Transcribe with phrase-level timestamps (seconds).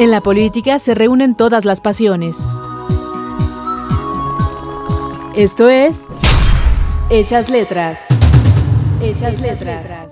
[0.00, 2.38] En la política se reúnen todas las pasiones.
[5.36, 6.04] Esto es
[7.10, 8.00] Hechas Letras.
[9.02, 10.10] Hechas Letras.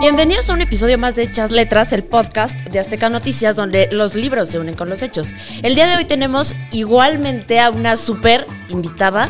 [0.00, 4.14] Bienvenidos a un episodio más de Hechas Letras, el podcast de Azteca Noticias, donde los
[4.14, 5.34] libros se unen con los hechos.
[5.62, 9.28] El día de hoy tenemos igualmente a una súper invitada,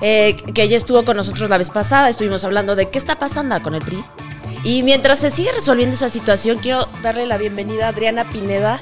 [0.00, 2.08] eh, que ella estuvo con nosotros la vez pasada.
[2.08, 4.02] Estuvimos hablando de qué está pasando con el PRI.
[4.64, 8.78] Y mientras se sigue resolviendo esa situación, quiero darle la bienvenida a Adriana Pineda.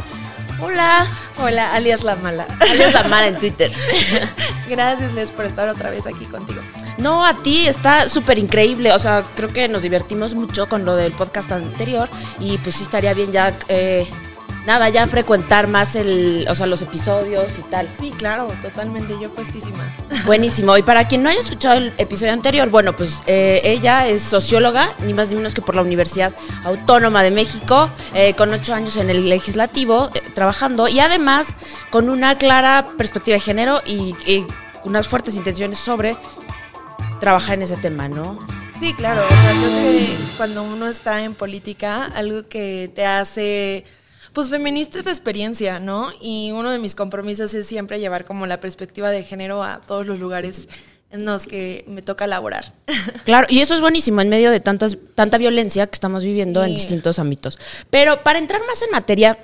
[0.61, 1.07] Hola.
[1.39, 2.47] Hola, alias La Mala.
[2.61, 3.73] Alias La Mala en Twitter.
[4.69, 6.61] Gracias, Les, por estar otra vez aquí contigo.
[6.99, 8.93] No, a ti está súper increíble.
[8.93, 12.11] O sea, creo que nos divertimos mucho con lo del podcast anterior.
[12.41, 13.57] Y pues sí estaría bien ya.
[13.69, 14.07] Eh,
[14.67, 17.89] nada, ya frecuentar más el, o sea, los episodios y tal.
[18.01, 19.85] Sí, claro, totalmente, yo puestísima.
[20.25, 20.77] Buenísimo.
[20.77, 24.89] Y para quien no haya escuchado el episodio anterior, bueno, pues eh, ella es socióloga,
[25.05, 28.97] ni más ni menos que por la Universidad Autónoma de México, eh, con ocho años
[28.97, 31.49] en el legislativo, eh, trabajando, y además
[31.91, 34.47] con una clara perspectiva de género y, y
[34.85, 36.17] unas fuertes intenciones sobre
[37.21, 38.39] trabajar en ese tema, ¿no?
[38.79, 39.23] Sí, claro.
[39.27, 43.85] O sea, creo que cuando uno está en política, algo que te hace
[44.33, 46.11] pues feminista es la experiencia, ¿no?
[46.21, 50.07] Y uno de mis compromisos es siempre llevar como la perspectiva de género a todos
[50.07, 50.69] los lugares
[51.11, 52.73] en los que me toca laborar.
[53.25, 56.75] Claro, y eso es buenísimo en medio de tantas, tanta violencia que estamos viviendo en
[56.75, 57.59] distintos ámbitos.
[57.89, 59.39] Pero para entrar más en materia,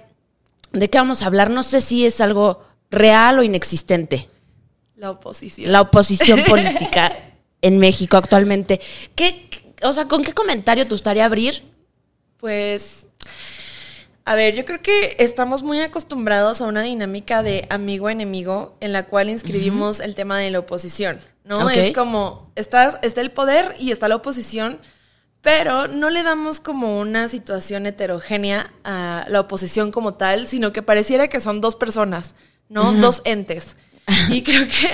[0.73, 1.51] ¿de qué vamos a hablar?
[1.51, 4.29] No sé si es algo real o inexistente.
[4.97, 5.71] La oposición.
[5.71, 7.13] La oposición política
[7.63, 8.81] en México actualmente.
[9.15, 9.49] ¿Qué,
[9.83, 11.63] o sea, ¿con qué comentario te gustaría abrir?
[12.39, 13.06] Pues
[14.29, 19.07] a ver, yo creo que estamos muy acostumbrados a una dinámica de amigo-enemigo en la
[19.07, 21.71] cual inscribimos el tema de la oposición, ¿no?
[21.71, 24.81] Es como, estás, está el poder y está la oposición,
[25.43, 30.83] pero no le damos como una situación heterogénea a la oposición como tal, sino que
[30.83, 32.35] pareciera que son dos personas,
[32.69, 32.95] ¿no?
[32.95, 33.77] Dos entes.
[34.31, 34.89] Y creo que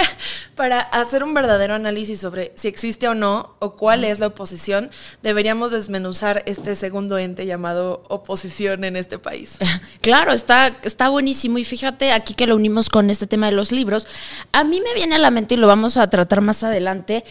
[0.55, 4.91] para hacer un verdadero análisis sobre si existe o no o cuál es la oposición,
[5.23, 9.59] deberíamos desmenuzar este segundo ente llamado oposición en este país.
[10.01, 11.59] Claro, está, está buenísimo.
[11.59, 14.09] Y fíjate aquí que lo unimos con este tema de los libros.
[14.51, 17.25] A mí me viene a la mente, y lo vamos a tratar más adelante,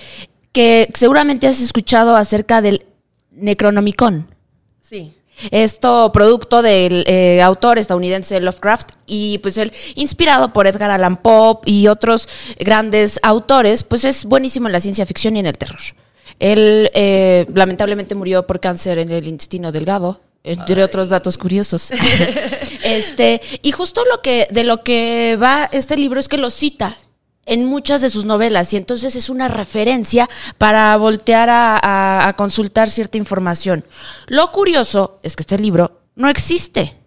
[0.54, 2.86] que seguramente has escuchado acerca del
[3.32, 4.34] Necronomicon.
[4.80, 5.14] Sí
[5.50, 11.60] esto producto del eh, autor estadounidense Lovecraft y pues él inspirado por Edgar Allan Poe
[11.66, 12.28] y otros
[12.60, 15.82] grandes autores, pues es buenísimo en la ciencia ficción y en el terror.
[16.40, 21.92] Él eh, lamentablemente murió por cáncer en el intestino delgado, entre otros datos curiosos.
[22.84, 26.98] este, y justo lo que de lo que va este libro es que lo cita
[27.46, 33.18] en muchas de sus novelas y entonces es una referencia para voltear a, consultar cierta
[33.18, 33.84] información.
[34.28, 36.98] Lo curioso es que este libro no existe.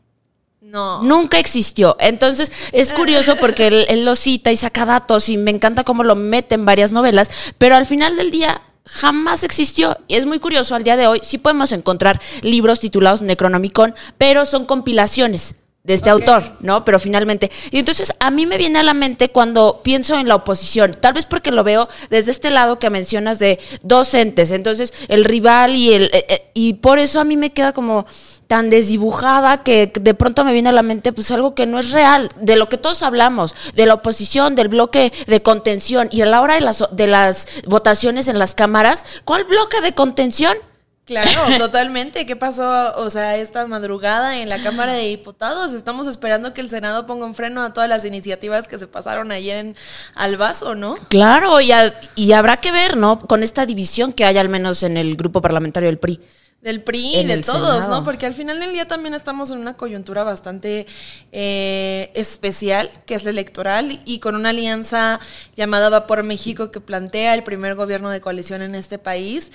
[0.61, 1.03] No.
[1.03, 1.97] Nunca existió.
[2.01, 6.03] Entonces es curioso porque él, él, lo cita y saca datos y me encanta cómo
[6.03, 9.97] lo mete en varias novelas, pero al final del día jamás existió.
[10.09, 14.47] Y es muy curioso, al día de hoy sí podemos encontrar libros titulados Necronomicon, pero
[14.47, 16.83] son compilaciones de este autor, ¿no?
[16.83, 17.51] Pero finalmente.
[17.71, 21.13] Y entonces a mí me viene a la mente cuando pienso en la oposición, tal
[21.13, 25.93] vez porque lo veo desde este lado que mencionas de docentes, entonces el rival y
[25.93, 26.05] el...
[26.05, 28.07] Eh, eh, y por eso a mí me queda como
[28.47, 31.91] tan desdibujada que de pronto me viene a la mente pues algo que no es
[31.91, 36.27] real, de lo que todos hablamos, de la oposición, del bloque de contención y a
[36.27, 40.57] la hora de las, de las votaciones en las cámaras, ¿cuál bloque de contención?
[41.05, 42.25] Claro, totalmente.
[42.27, 45.73] ¿Qué pasó, o sea, esta madrugada en la Cámara de Diputados?
[45.73, 49.31] Estamos esperando que el Senado ponga un freno a todas las iniciativas que se pasaron
[49.31, 49.77] ayer en,
[50.15, 50.97] al vaso, ¿no?
[51.09, 51.71] Claro, y,
[52.15, 53.21] y habrá que ver, ¿no?
[53.21, 56.21] Con esta división que hay al menos en el grupo parlamentario del PRI
[56.65, 58.05] del PRI y de todos, ¿no?
[58.05, 60.87] Porque al final del día también estamos en una coyuntura bastante
[61.31, 65.21] eh, especial, que es la electoral, y con una alianza
[65.57, 69.53] llamada Va por México que plantea el primer gobierno de coalición en este país.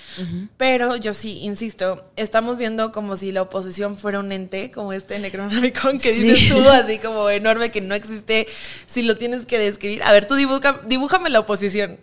[0.57, 5.17] Pero yo sí, insisto, estamos viendo como si la oposición fuera un ente, como este
[5.17, 8.45] Necronomicon que dices tú, así como enorme, que no existe,
[8.85, 10.03] si lo tienes que describir.
[10.03, 11.97] A ver, tú dibuja, dibújame la oposición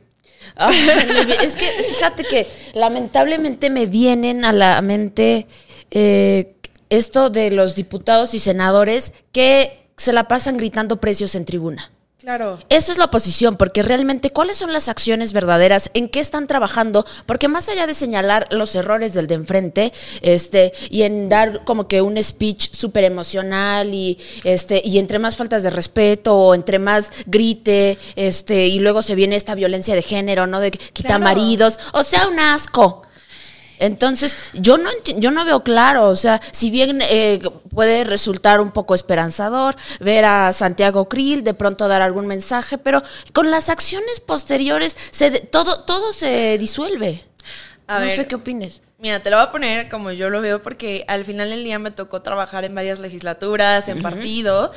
[1.43, 5.47] es que fíjate que lamentablemente me vienen a la mente
[5.91, 6.55] eh,
[6.91, 11.91] esto de los diputados y senadores que se la pasan gritando precios en tribuna.
[12.19, 12.59] Claro.
[12.71, 17.05] Eso es la oposición, porque realmente cuáles son las acciones verdaderas, en qué están trabajando,
[17.27, 19.93] porque más allá de señalar los errores del de enfrente,
[20.23, 25.37] este, y en dar como que un speech súper emocional y este, y entre más
[25.37, 30.03] faltas de respeto, o entre más grite, este, y luego se viene esta violencia de
[30.03, 30.61] género, ¿no?
[30.61, 31.79] De quita maridos.
[31.93, 33.06] O sea, un asco.
[33.79, 37.41] Entonces, yo no, yo no veo claro, o sea, si bien eh,
[37.75, 43.03] puede resultar un poco esperanzador ver a Santiago Krill de pronto dar algún mensaje, pero
[43.33, 47.23] con las acciones posteriores se todo, todo se disuelve.
[47.89, 48.81] no sé qué opines.
[48.99, 51.79] Mira, te lo voy a poner como yo lo veo porque al final del día
[51.79, 54.73] me tocó trabajar en varias legislaturas, en partido.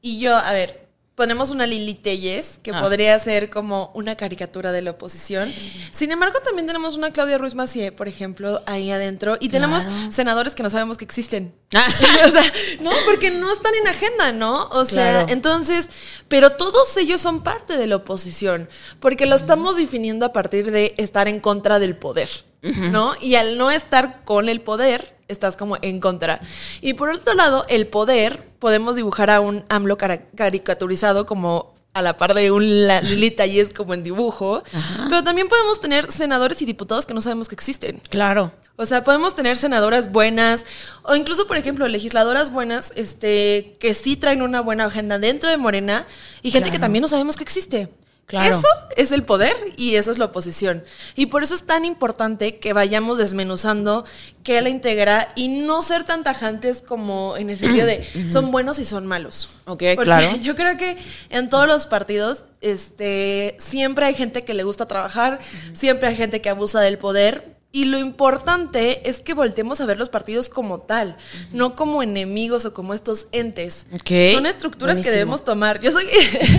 [0.00, 0.88] Y yo, a ver,
[1.20, 2.80] ponemos una Lili Telles, que ah.
[2.80, 5.52] podría ser como una caricatura de la oposición.
[5.90, 9.36] Sin embargo, también tenemos una Claudia Ruiz Macié, por ejemplo, ahí adentro.
[9.38, 11.52] Y tenemos senadores que no sabemos que existen.
[11.74, 11.86] Ah.
[12.26, 14.68] o sea, no, porque no están en agenda, ¿no?
[14.68, 15.90] O sea, entonces,
[16.28, 20.94] pero todos ellos son parte de la oposición, porque lo estamos definiendo a partir de
[20.96, 22.30] estar en contra del poder,
[22.62, 23.12] ¿no?
[23.20, 26.40] Y al no estar con el poder, estás como en contra.
[26.80, 32.16] Y por otro lado, el poder, podemos dibujar a un AMLO caricaturizado como a la
[32.16, 34.62] par de un Lili es como en dibujo,
[35.08, 38.00] pero también podemos tener senadores y diputados que no sabemos que existen.
[38.10, 38.52] Claro.
[38.76, 40.64] O sea, podemos tener senadoras buenas
[41.02, 45.56] o incluso, por ejemplo, legisladoras buenas este, que sí traen una buena agenda dentro de
[45.56, 46.06] Morena
[46.42, 47.88] y gente que también no sabemos que existe.
[48.32, 50.84] Eso es el poder y eso es la oposición.
[51.16, 54.04] Y por eso es tan importante que vayamos desmenuzando
[54.42, 58.78] qué la integra y no ser tan tajantes como en el sentido de son buenos
[58.78, 59.50] y son malos.
[59.66, 60.36] Ok, claro.
[60.40, 60.96] Yo creo que
[61.30, 65.40] en todos los partidos este, siempre hay gente que le gusta trabajar,
[65.72, 69.96] siempre hay gente que abusa del poder, y lo importante es que volteemos a ver
[69.96, 71.16] los partidos como tal,
[71.52, 73.86] no como enemigos o como estos entes.
[74.34, 75.80] Son estructuras que debemos tomar.
[75.80, 76.04] Yo soy,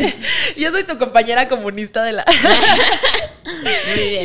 [0.58, 2.25] yo soy tu compañera comunista de la.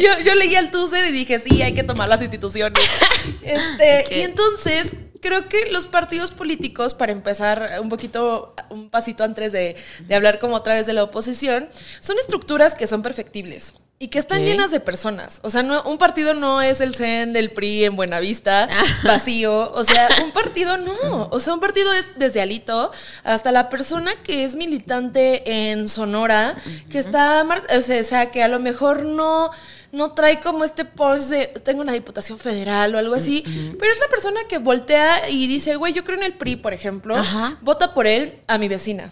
[0.01, 2.79] Yo, yo, leí el Tucer y dije, sí, hay que tomar las instituciones.
[3.43, 9.53] Este, Y entonces, creo que los partidos políticos, para empezar un poquito, un pasito antes
[9.53, 11.69] de, de hablar como otra vez de la oposición,
[12.01, 13.75] son estructuras que son perfectibles.
[13.99, 15.41] Y que están llenas de personas.
[15.43, 18.69] O sea, no, un partido no es el CEN del PRI en Buenavista,
[19.05, 19.73] vacío.
[19.73, 21.29] O sea, un partido no.
[21.31, 22.93] O sea, un partido es desde Alito
[23.25, 26.57] hasta la persona que es militante en Sonora,
[26.91, 29.51] que está, o sea, que a lo mejor no,
[29.93, 33.45] no trae como este punch de tengo una diputación federal o algo así,
[33.79, 36.75] pero es la persona que voltea y dice, güey, yo creo en el PRI, por
[36.75, 37.17] ejemplo,
[37.63, 39.11] vota por él a mi vecina.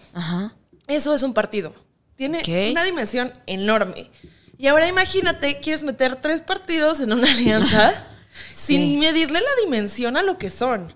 [0.86, 1.74] Eso es un partido.
[2.16, 4.10] Tiene una dimensión enorme.
[4.58, 8.04] Y ahora imagínate, quieres meter tres partidos en una alianza
[8.54, 10.92] sin medirle la dimensión a lo que son.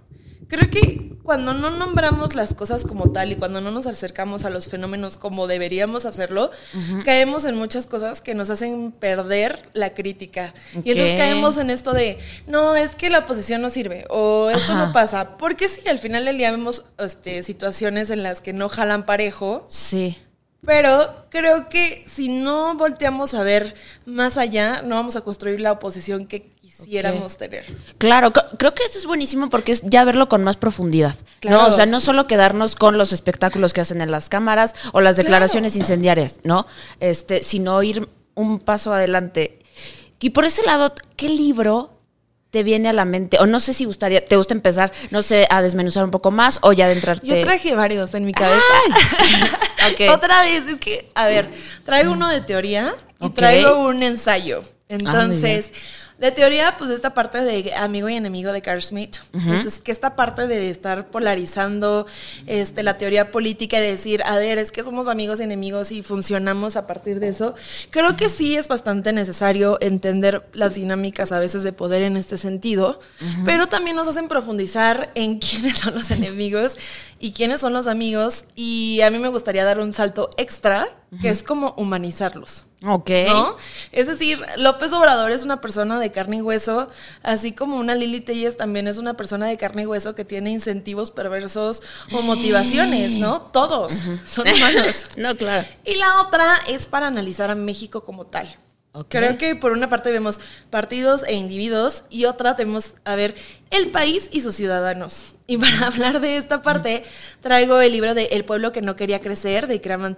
[0.49, 4.51] Creo que cuando no nombramos las cosas como tal y cuando no nos acercamos a
[4.51, 6.51] los fenómenos como deberíamos hacerlo,
[7.05, 10.55] caemos en muchas cosas que nos hacen perder la crítica.
[10.73, 12.17] Y entonces caemos en esto de,
[12.47, 15.37] no, es que la oposición no sirve o esto no pasa.
[15.37, 19.67] Porque sí, al final del día vemos este, situaciones en las que no jalan parejo.
[19.69, 20.17] Sí
[20.65, 23.75] pero creo que si no volteamos a ver
[24.07, 27.65] más allá, no vamos a construir la oposición que quisiéramos tener.
[27.99, 31.15] Claro, creo que esto es buenísimo porque es ya verlo con más profundidad.
[31.49, 31.67] ¿no?
[31.67, 35.17] O sea, no solo quedarnos con los espectáculos que hacen en las cámaras o las
[35.17, 36.67] declaraciones incendiarias, ¿no?
[37.01, 39.61] Este, sino ir un paso adelante.
[40.21, 41.98] Y por ese lado, ¿qué libro
[42.51, 43.39] te viene a la mente?
[43.41, 46.59] O no sé si gustaría, te gusta empezar, no sé, a desmenuzar un poco más
[46.63, 47.27] o ya adentrarte.
[47.27, 48.63] Yo traje varios en mi cabeza.
[50.13, 51.51] Otra vez, es que, a ver,
[51.85, 54.63] traigo uno de teoría y traigo un ensayo.
[54.65, 55.71] Ah, Entonces,
[56.19, 59.19] de teoría, pues esta parte de amigo y enemigo de Carl Smith.
[59.33, 62.07] Entonces, que esta parte de estar polarizando
[62.47, 66.03] este, la teoría política y decir, a ver, es que somos amigos y enemigos y
[66.03, 67.55] funcionamos a partir de eso,
[67.91, 72.37] creo que sí es bastante necesario entender las dinámicas a veces de poder en este
[72.37, 72.99] sentido,
[73.45, 76.77] pero también nos hacen profundizar en quiénes son los enemigos
[77.21, 78.45] y quiénes son los amigos.
[78.57, 80.89] Y a mí me gustaría dar un salto extra,
[81.23, 82.65] que es como humanizarlos.
[82.87, 83.11] Ok.
[83.27, 83.57] ¿No?
[83.93, 86.89] Es decir, López Obrador es una persona de carne y hueso,
[87.23, 90.51] así como una Lili Telles también es una persona de carne y hueso que tiene
[90.51, 93.43] incentivos perversos o motivaciones, ¿no?
[93.43, 95.07] Todos son humanos.
[95.17, 95.67] no, claro.
[95.85, 98.57] Y la otra es para analizar a México como tal.
[99.09, 103.35] Creo que por una parte vemos partidos e individuos y otra tenemos a ver
[103.71, 105.37] el país y sus ciudadanos.
[105.47, 107.05] Y para hablar de esta parte,
[107.41, 110.17] traigo el libro de El pueblo que no quería crecer de Ikram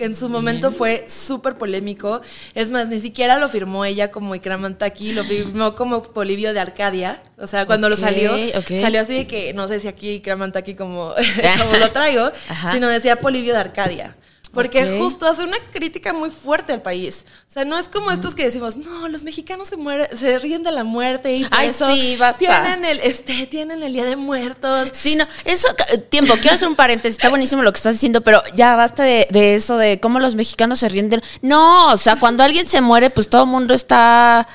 [0.00, 2.22] que en su momento fue súper polémico.
[2.54, 6.60] Es más, ni siquiera lo firmó ella como Ikram Antaki, lo firmó como Polivio de
[6.60, 7.22] Arcadia.
[7.36, 8.34] O sea, cuando lo salió,
[8.80, 11.12] salió así de que, no sé si aquí Ikram Antaki como,
[11.58, 12.32] como lo traigo,
[12.72, 14.16] sino decía Polivio de Arcadia.
[14.52, 17.24] Porque justo hace una crítica muy fuerte al país.
[17.48, 20.62] O sea, no es como estos que decimos, no, los mexicanos se mueren, se ríen
[20.64, 22.38] de la muerte y por Ay, eso sí, basta.
[22.38, 24.88] tienen el, este, tienen el día de muertos.
[24.92, 25.68] Sí, no, eso,
[26.08, 29.28] tiempo, quiero hacer un paréntesis, está buenísimo lo que estás diciendo, pero ya basta de,
[29.30, 31.22] de eso, de cómo los mexicanos se ríen de...
[31.42, 34.48] No, o sea, cuando alguien se muere, pues todo el mundo está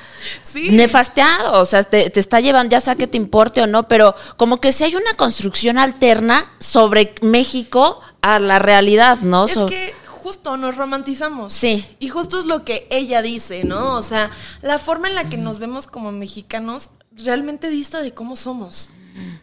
[0.52, 0.70] Sí.
[0.72, 4.16] nefasteado, o sea, te, te está llevando, ya sea que te importe o no, pero
[4.38, 9.46] como que si hay una construcción alterna sobre México a la realidad, ¿no?
[9.46, 11.54] Es So- que justo nos romantizamos.
[11.54, 11.86] Sí.
[12.00, 13.94] Y justo es lo que ella dice, ¿no?
[13.96, 14.32] O sea,
[14.64, 18.90] la forma en la que nos vemos como mexicanos realmente dista de cómo somos.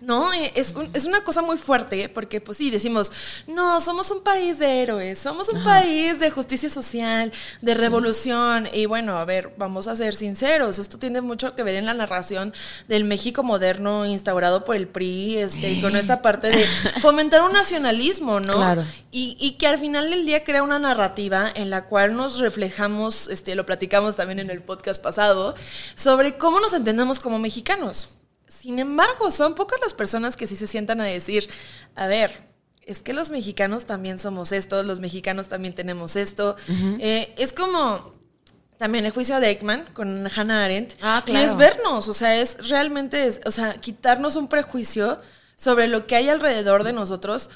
[0.01, 0.33] ¿No?
[0.33, 3.11] Es, un- es una cosa muy fuerte, porque pues sí, decimos,
[3.47, 8.87] no, somos un país de héroes, somos un país de justicia social, de revolución, y
[8.87, 12.53] bueno, a ver, vamos a ser sinceros, esto tiene mucho que ver en la narración
[12.89, 16.67] del México moderno instaurado por el PRI, este, y con esta parte de
[17.01, 18.57] fomentar un nacionalismo, ¿no?
[18.57, 18.85] Claro.
[19.11, 23.29] Y, y que al final del día crea una narrativa en la cual nos reflejamos,
[23.29, 25.55] este, lo platicamos también en el podcast pasado,
[25.95, 28.11] sobre cómo nos entendemos como mexicanos.
[28.63, 31.49] Sin embargo, son pocas las personas que sí se sientan a decir,
[31.97, 32.31] a ver,
[32.87, 36.55] es que los mexicanos también somos esto, los mexicanos también tenemos esto.
[37.01, 38.15] Eh, es como
[38.79, 40.93] también el juicio de Ekman con Hannah Arendt.
[41.03, 41.45] Ah, Y claro.
[41.49, 45.21] es vernos, o sea, es realmente, es- o sea, quitarnos un prejuicio
[45.57, 47.51] sobre lo que hay alrededor de nosotros.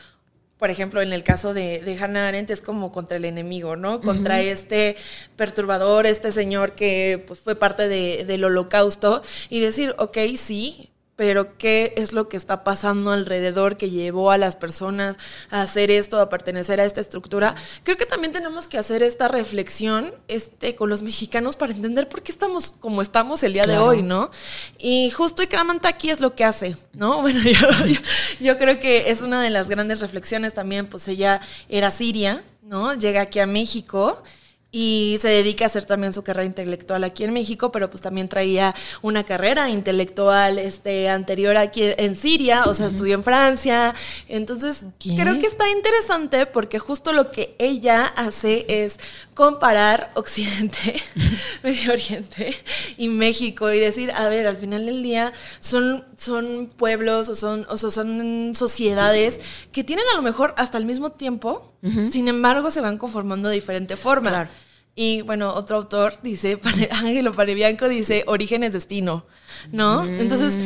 [0.59, 4.01] Por ejemplo, en el caso de, de Hannah Arendt es como contra el enemigo, ¿no?
[4.01, 4.97] Contra este
[5.37, 9.23] perturbador, este señor que pues, fue parte de- del holocausto.
[9.51, 14.37] Y decir, ok, sí, pero ¿qué es lo que está pasando alrededor que llevó a
[14.38, 15.16] las personas
[15.50, 17.54] a hacer esto, a pertenecer a esta estructura?
[17.85, 22.23] Creo que también tenemos que hacer esta reflexión este, con los mexicanos para entender por
[22.23, 23.80] qué estamos como estamos el día Claro.
[23.80, 24.30] de hoy, ¿no?
[24.78, 27.23] Y justo Ikramantaki es lo que hace, ¿no?
[27.23, 28.00] Bueno, yo, yo-
[28.40, 32.92] yo creo que es una de las grandes reflexiones también, pues ella era siria, ¿no?
[32.94, 34.23] Llega aquí a México
[34.78, 38.28] y se dedica a hacer también su carrera intelectual aquí en México, pero pues también
[38.28, 43.95] traía una carrera intelectual este, anterior aquí en Siria, o sea, estudió en Francia.
[44.28, 45.16] Entonces, ¿Qué?
[45.16, 48.99] creo que está interesante porque justo lo que ella hace es
[49.33, 51.02] comparar Occidente,
[51.62, 52.54] Medio Oriente
[52.99, 57.66] y México y decir, a ver, al final del día son, son pueblos o son,
[57.71, 59.40] o son sociedades
[59.73, 61.73] que tienen a lo mejor hasta el mismo tiempo,
[62.11, 64.28] sin embargo se van conformando de diferente forma.
[64.28, 64.65] Claro.
[64.99, 66.59] Y bueno, otro autor dice,
[66.91, 69.26] Ángelo Panebianco dice, origen es destino,
[69.73, 70.05] ¿no?
[70.05, 70.59] Entonces,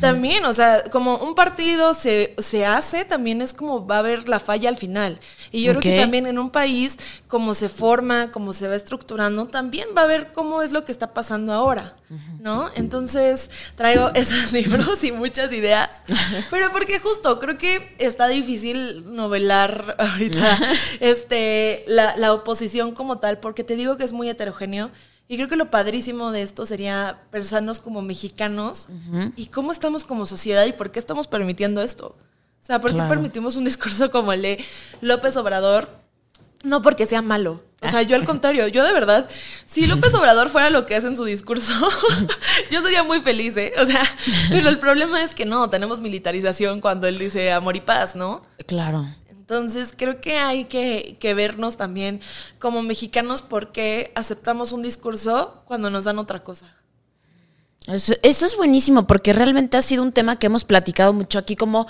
[0.00, 4.28] también, o sea, como un partido se, se hace, también es como va a haber
[4.28, 5.20] la falla al final.
[5.50, 9.46] Y yo creo que también en un país, como se forma, como se va estructurando,
[9.48, 11.96] también va a ver cómo es lo que está pasando ahora,
[12.40, 12.70] ¿no?
[12.74, 15.90] Entonces, traigo esos libros y muchas ideas,
[16.50, 20.58] pero porque justo creo que está difícil novelar ahorita
[21.00, 24.90] este, la, la oposición como tal, porque te digo que es muy heterogéneo.
[25.28, 28.88] Y creo que lo padrísimo de esto sería pensarnos como mexicanos
[29.36, 32.16] y cómo estamos como sociedad y por qué estamos permitiendo esto.
[32.62, 33.10] O sea, ¿por qué Claro.
[33.10, 34.64] permitimos un discurso como el de
[35.00, 35.88] López Obrador?
[36.64, 37.62] No porque sea malo.
[37.80, 39.28] O sea, yo al contrario, yo de verdad,
[39.66, 41.72] si López Obrador fuera lo que hace en su discurso,
[42.70, 43.72] yo sería muy feliz, ¿eh?
[43.80, 44.02] O sea,
[44.50, 48.42] pero el problema es que no, tenemos militarización cuando él dice amor y paz, ¿no?
[48.66, 49.06] Claro.
[49.48, 52.20] Entonces creo que hay que, que vernos también
[52.58, 56.76] como mexicanos porque aceptamos un discurso cuando nos dan otra cosa.
[57.86, 61.56] Eso, eso es buenísimo porque realmente ha sido un tema que hemos platicado mucho aquí,
[61.56, 61.86] como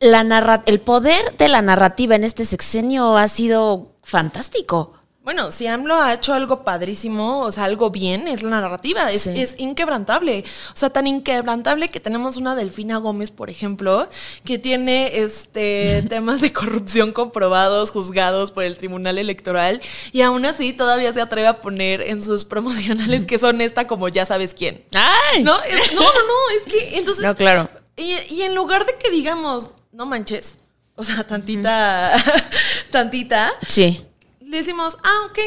[0.00, 4.97] la narra el poder de la narrativa en este sexenio ha sido fantástico.
[5.28, 9.24] Bueno, si AMLO ha hecho algo padrísimo, o sea, algo bien, es la narrativa, es,
[9.24, 9.38] Sí.
[9.38, 10.42] es inquebrantable.
[10.72, 14.08] O sea, tan inquebrantable que tenemos una Delfina Gómez, por ejemplo,
[14.46, 19.82] que tiene este temas de corrupción comprobados, juzgados por el Tribunal Electoral,
[20.12, 24.08] y aún así todavía se atreve a poner en sus promocionales que son esta como
[24.08, 24.82] ya sabes quién.
[24.94, 25.42] ¡Ay!
[25.42, 27.22] No, es- no, no, no, es que entonces...
[27.22, 27.68] No, claro.
[27.98, 30.54] Y, y en lugar de que digamos, no manches,
[30.96, 32.12] o sea, tantita,
[32.90, 34.06] tantita, Sí.
[34.48, 35.38] Le decimos, ah, ok.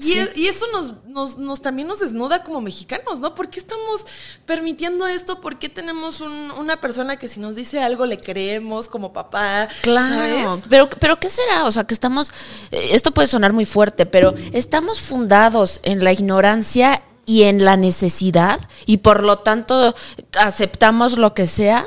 [0.00, 0.18] Y, Sí.
[0.18, 3.36] es- y eso nos, nos, nos también nos desnuda como mexicanos, ¿no?
[3.36, 4.04] ¿Por qué estamos
[4.44, 5.40] permitiendo esto?
[5.40, 9.68] ¿Por qué tenemos un- una persona que si nos dice algo le creemos como papá?
[9.82, 10.64] Claro, ¿sabes?
[10.68, 11.64] pero, pero ¿qué será?
[11.66, 12.32] O sea, que estamos,
[12.72, 17.76] eh, esto puede sonar muy fuerte, pero estamos fundados en la ignorancia y en la
[17.76, 19.94] necesidad y por lo tanto
[20.36, 21.86] aceptamos lo que sea.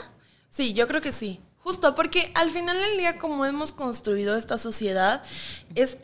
[0.50, 1.42] Sí, yo creo que sí.
[1.64, 5.22] Justo, porque al final del día, como hemos construido esta sociedad,
[5.76, 5.98] es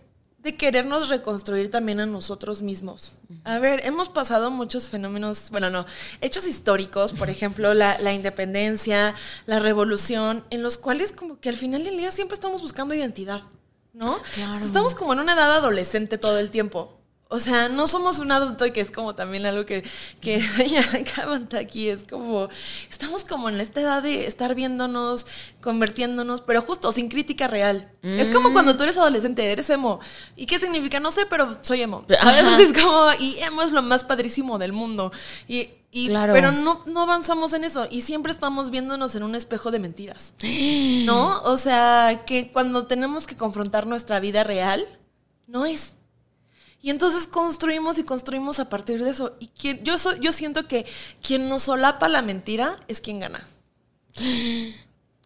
[0.45, 3.13] de querernos reconstruir también a nosotros mismos.
[3.43, 5.87] A ver, hemos pasado muchos fenómenos, bueno, no,
[6.21, 9.15] hechos históricos, por ejemplo, la, la independencia,
[9.47, 13.41] la revolución, en los cuales como que al final del día siempre estamos buscando identidad.
[13.95, 14.17] ¿no?
[14.61, 16.99] Estamos como en una edad adolescente todo el tiempo.
[17.27, 19.83] O sea, no somos un adulto y que es como también algo que,
[20.21, 20.35] que
[21.59, 22.49] aquí, es como,
[22.87, 25.25] estamos como en esta edad de estar viéndonos,
[25.59, 27.91] convirtiéndonos, pero justo sin crítica real.
[28.03, 29.99] Es como cuando tú eres adolescente, eres emo.
[30.35, 30.99] ¿Y qué significa?
[30.99, 32.05] No sé, pero soy emo.
[32.19, 35.11] A veces es como, y emo es lo más padrísimo del mundo.
[35.47, 35.69] Y,
[36.33, 40.33] Pero no, no avanzamos en eso y siempre estamos viéndonos en un espejo de mentiras.
[41.05, 41.41] ¿No?
[41.43, 44.85] O sea, que cuando tenemos que confrontar nuestra vida real,
[45.47, 45.95] no es.
[46.85, 49.35] Y entonces construimos y construimos a partir de eso.
[49.39, 50.85] Y quien, yo, soy, yo siento que
[51.19, 53.43] quien nos solapa la mentira es quien gana.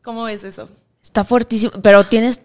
[0.02, 0.70] ¿Cómo ves eso?
[1.04, 2.40] Está fuertísimo, pero tienes,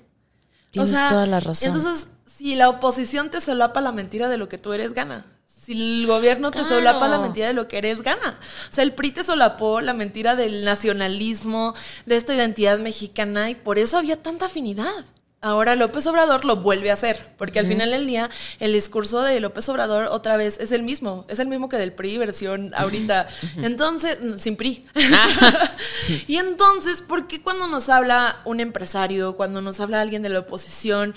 [0.73, 1.68] tienes toda la razón.
[1.68, 5.25] Entonces, si la oposición te solapa la mentira de lo que tú eres, gana.
[5.47, 8.40] Si el gobierno te solapa la mentira de lo que eres, gana.
[8.68, 13.54] O sea, el PRI te solapó la mentira del nacionalismo, de esta identidad mexicana, y
[13.54, 15.04] por eso había tanta afinidad.
[15.44, 19.38] Ahora López Obrador lo vuelve a hacer, porque al final del día el discurso de
[19.40, 23.28] López Obrador otra vez es el mismo, es el mismo que del PRI versión ahorita.
[23.58, 24.86] Entonces, sin PRI.
[26.28, 30.38] y entonces, ¿por qué cuando nos habla un empresario, cuando nos habla alguien de la
[30.38, 31.14] oposición,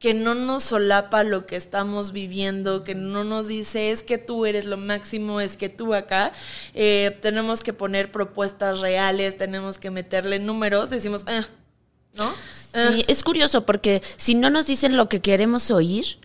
[0.00, 4.46] que no nos solapa lo que estamos viviendo, que no nos dice es que tú
[4.46, 6.32] eres lo máximo, es que tú acá,
[6.74, 11.46] eh, tenemos que poner propuestas reales, tenemos que meterle números, decimos, ah,
[12.14, 12.32] ¿no?
[12.52, 16.18] Sí, es curioso porque si no nos dicen lo que queremos oír,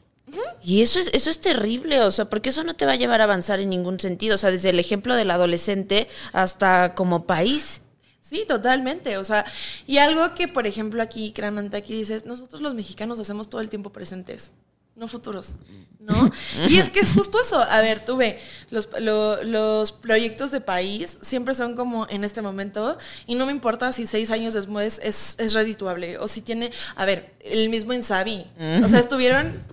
[0.61, 3.21] y eso es, eso es terrible, o sea, porque eso no te va a llevar
[3.21, 7.81] a avanzar en ningún sentido, o sea, desde el ejemplo del adolescente hasta como país.
[8.21, 9.17] Sí, totalmente.
[9.17, 9.45] O sea,
[9.85, 13.69] y algo que, por ejemplo, aquí, claramente aquí dices, nosotros los mexicanos hacemos todo el
[13.69, 14.51] tiempo presentes
[14.95, 15.57] no futuros,
[15.99, 16.31] ¿no?
[16.67, 17.59] Y es que es justo eso.
[17.61, 22.97] A ver, tú ve, los, los proyectos de país siempre son como en este momento
[23.27, 27.05] y no me importa si seis años después es, es redituable o si tiene, a
[27.05, 28.45] ver, el mismo Insabi.
[28.83, 29.63] O sea, estuvieron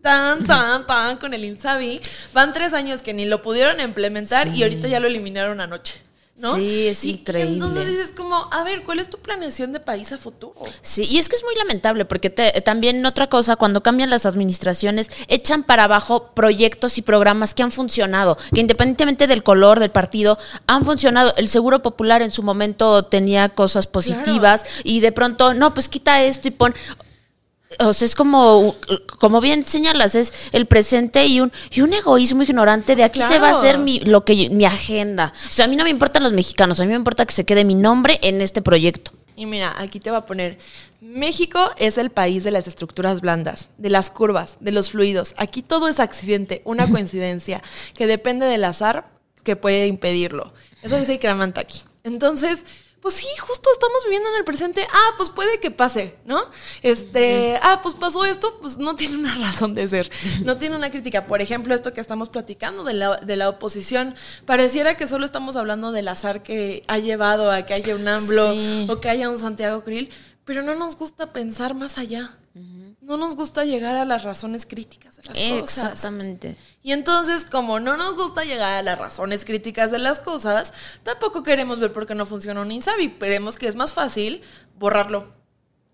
[0.00, 2.00] tan, tan, tan con el Insabi.
[2.32, 6.07] Van tres años que ni lo pudieron implementar y ahorita ya lo eliminaron anoche.
[6.54, 7.54] Sí, es increíble.
[7.54, 10.54] entonces dices como, a ver, ¿cuál es tu planeación de país a futuro?
[10.80, 15.10] Sí, y es que es muy lamentable porque también otra cosa, cuando cambian las administraciones,
[15.26, 20.38] echan para abajo proyectos y programas que han funcionado, que independientemente del color del partido,
[20.66, 21.34] han funcionado.
[21.36, 26.22] El Seguro Popular en su momento tenía cosas positivas y de pronto, no, pues quita
[26.22, 26.74] esto y pon
[27.80, 28.76] o sea, es como,
[29.18, 33.38] como bien señalas, es el presente y un, y un egoísmo ignorante de aquí se
[33.38, 35.32] va a hacer mi, lo que mi agenda.
[35.48, 37.44] O sea, a mí no me importan los mexicanos, a mí me importa que se
[37.44, 39.12] quede mi nombre en este proyecto.
[39.36, 40.58] Y mira, aquí te va a poner,
[41.00, 45.34] México es el país de las estructuras blandas, de las curvas, de los fluidos.
[45.36, 47.62] Aquí todo es accidente, una coincidencia,
[47.94, 49.08] que depende del azar
[49.44, 50.52] que puede impedirlo.
[50.82, 51.20] Eso dice
[51.54, 51.82] aquí.
[52.02, 52.64] Entonces,
[53.08, 54.86] pues sí, justo estamos viviendo en el presente.
[54.92, 56.42] Ah, pues puede que pase, ¿no?
[56.82, 60.10] Este, ah, pues pasó esto, pues no tiene una razón de ser,
[60.44, 61.24] no tiene una crítica.
[61.24, 65.56] Por ejemplo, esto que estamos platicando de la, de la oposición, pareciera que solo estamos
[65.56, 69.38] hablando del azar que ha llevado a que haya un AMBLO o que haya un
[69.38, 70.10] Santiago Krill,
[70.44, 72.36] pero no nos gusta pensar más allá.
[73.08, 75.84] No nos gusta llegar a las razones críticas de las cosas.
[75.86, 76.56] Exactamente.
[76.82, 81.42] Y entonces, como no nos gusta llegar a las razones críticas de las cosas, tampoco
[81.42, 83.08] queremos ver por qué no funciona un Insabi.
[83.12, 84.42] Queremos que es más fácil
[84.78, 85.32] borrarlo.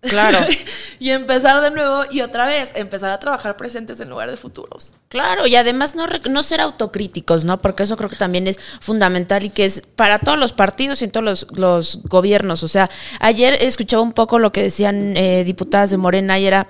[0.01, 0.39] Claro.
[0.99, 4.93] y empezar de nuevo y otra vez empezar a trabajar presentes en lugar de futuros.
[5.07, 7.61] Claro, y además no, no ser autocríticos, ¿no?
[7.61, 11.07] Porque eso creo que también es fundamental y que es para todos los partidos y
[11.07, 12.61] todos los, gobiernos.
[12.63, 12.89] O sea,
[13.21, 16.67] ayer escuchaba un poco lo que decían eh, diputadas de Morena y era,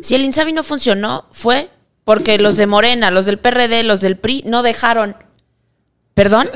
[0.00, 1.70] si el INSABI no funcionó, fue
[2.04, 5.16] porque los de Morena, los del PRD, los del PRI no dejaron.
[6.14, 6.50] ¿Perdón?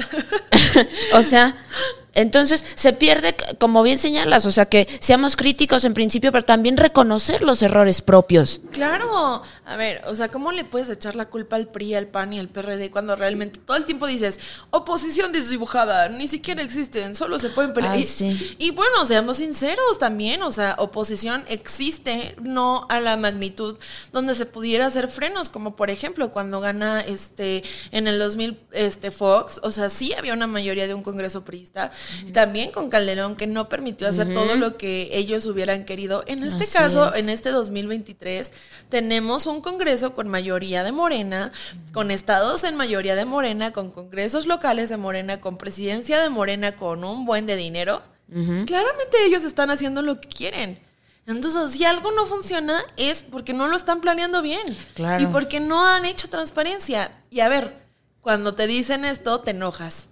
[1.15, 1.57] o sea,
[2.15, 6.77] entonces se pierde, como bien señalas, o sea, que seamos críticos en principio, pero también
[6.77, 8.61] reconocer los errores propios.
[8.73, 12.33] Claro, a ver, o sea, ¿cómo le puedes echar la culpa al PRI, al PAN
[12.33, 14.39] y al PRD cuando realmente todo el tiempo dices,
[14.71, 17.99] oposición desdibujada, ni siquiera existen, solo se pueden pelear?
[18.59, 23.77] y, bueno, seamos sinceros también, o sea, oposición existe, no a la magnitud
[24.13, 29.11] donde se pudiera hacer frenos, como por ejemplo cuando gana este en el 2000 este
[29.11, 31.91] Fox, o sea, sí había una mayoría de un congreso priista,
[32.33, 36.25] también con Calderón, que no permitió hacer todo lo que ellos hubieran querido.
[36.27, 38.53] En este caso, en este 2023,
[38.89, 41.53] tenemos un Congreso con mayoría de Morena,
[41.93, 46.77] con estados en mayoría de Morena, con congresos locales de Morena, con presidencia de Morena,
[46.77, 48.03] con un buen de dinero.
[48.67, 50.79] Claramente ellos están haciendo lo que quieren.
[51.27, 54.77] Entonces, si algo no funciona es porque no lo están planeando bien.
[55.23, 57.13] Y porque no han hecho transparencia.
[57.31, 57.83] Y a ver,
[58.21, 60.09] cuando te dicen esto, te enojas.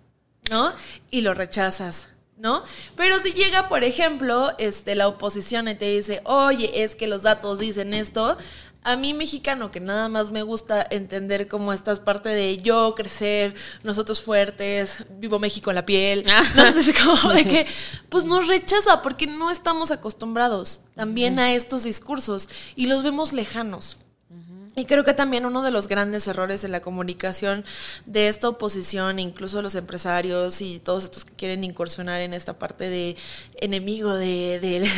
[0.50, 0.72] ¿No?
[1.10, 2.08] Y lo rechazas.
[2.38, 2.64] ¿no?
[2.96, 7.22] Pero si llega, por ejemplo, este, la oposición y te dice, oye, es que los
[7.22, 8.36] datos dicen esto,
[8.84, 13.54] a mí mexicano que nada más me gusta entender cómo estás parte de yo crecer,
[13.84, 16.42] nosotros fuertes, vivo México en la piel, ah.
[16.56, 17.66] no sé, como de que
[18.08, 23.98] pues nos rechaza porque no estamos acostumbrados también a estos discursos y los vemos lejanos.
[24.74, 27.64] Y creo que también uno de los grandes errores en la comunicación
[28.06, 32.88] de esta oposición, incluso los empresarios y todos estos que quieren incursionar en esta parte
[32.88, 33.16] de
[33.60, 34.88] enemigo de,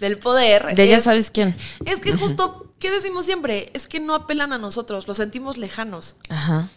[0.00, 0.74] del poder.
[0.74, 1.56] De ya sabes quién.
[1.86, 3.70] Es que justo, ¿qué decimos siempre?
[3.72, 6.16] Es que no apelan a nosotros, los sentimos lejanos.
[6.28, 6.68] Ajá.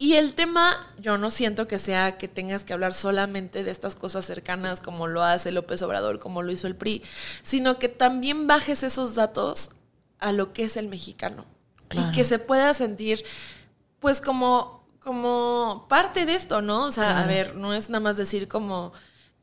[0.00, 3.96] Y el tema, yo no siento que sea que tengas que hablar solamente de estas
[3.96, 7.02] cosas cercanas como lo hace López Obrador, como lo hizo el PRI,
[7.42, 9.70] sino que también bajes esos datos
[10.20, 11.46] a lo que es el mexicano
[11.92, 13.24] y que se pueda sentir
[14.00, 16.84] pues como, como parte de esto, ¿no?
[16.84, 18.92] O sea, a ver, no es nada más decir como,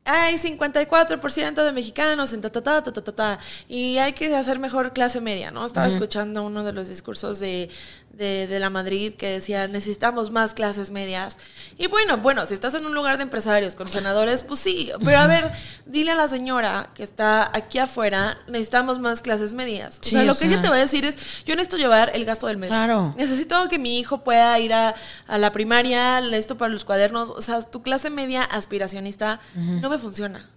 [0.06, 3.38] hay 54% de mexicanos en ta, ta, ta, ta, ta, ta,
[3.68, 5.66] y hay que hacer mejor clase media, ¿no?
[5.66, 7.68] Estaba escuchando uno de los discursos de,
[8.12, 11.38] de, de, la Madrid que decía necesitamos más clases medias.
[11.76, 15.18] Y bueno, bueno, si estás en un lugar de empresarios con senadores, pues sí, pero
[15.18, 15.52] a ver,
[15.84, 20.00] dile a la señora que está aquí afuera, necesitamos más clases medias.
[20.00, 22.46] o sea, lo que ella te va a decir es, yo necesito llevar el gasto
[22.46, 22.70] del mes.
[22.70, 23.14] Claro.
[23.16, 24.94] Necesito que mi hijo pueda ir a,
[25.26, 27.30] a la primaria, esto para los cuadernos.
[27.30, 30.50] O sea, tu clase media aspiracionista no me funciona.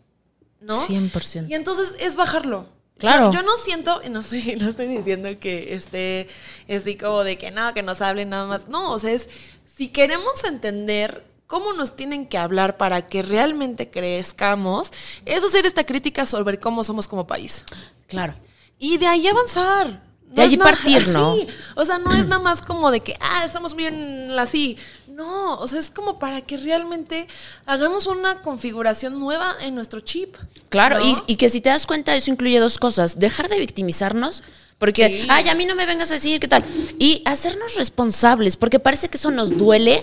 [0.62, 0.75] ¿No?
[0.86, 1.49] 100%.
[1.49, 2.67] Y entonces es bajarlo.
[2.97, 3.32] Claro.
[3.32, 6.28] Yo, no siento, no estoy, no estoy diciendo que esté
[6.69, 8.67] así como de que nada, que nos hablen nada más.
[8.67, 9.30] No, o sea, es
[9.65, 14.91] si queremos entender cómo nos tienen que hablar para que realmente crezcamos,
[15.25, 17.65] es hacer esta crítica sobre cómo somos como país.
[18.08, 18.36] Claro.
[18.78, 20.04] Y de ahí avanzar.
[20.28, 21.36] de allí partir, ¿no?
[21.36, 21.47] Sí.
[21.75, 24.78] O sea, no es nada más como de que, ah, estamos bien así.
[25.20, 27.28] No, o sea, es como para que realmente
[27.66, 30.38] hagamos una configuración nueva en nuestro chip.
[30.70, 33.20] Claro, y, que si te das cuenta, eso incluye dos cosas.
[33.20, 34.44] Dejar de victimizarnos,
[34.78, 36.64] porque, ay, a mí no me vengas a decir qué tal.
[37.00, 40.02] Y hacernos responsables, porque parece que eso nos duele.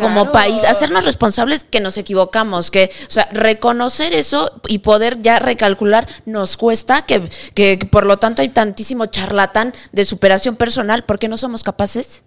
[0.00, 5.38] Como país, hacernos responsables que nos equivocamos, que, o sea, reconocer eso y poder ya
[5.38, 11.28] recalcular nos cuesta, que, que por lo tanto hay tantísimo charlatán de superación personal, porque
[11.28, 12.24] no somos capaces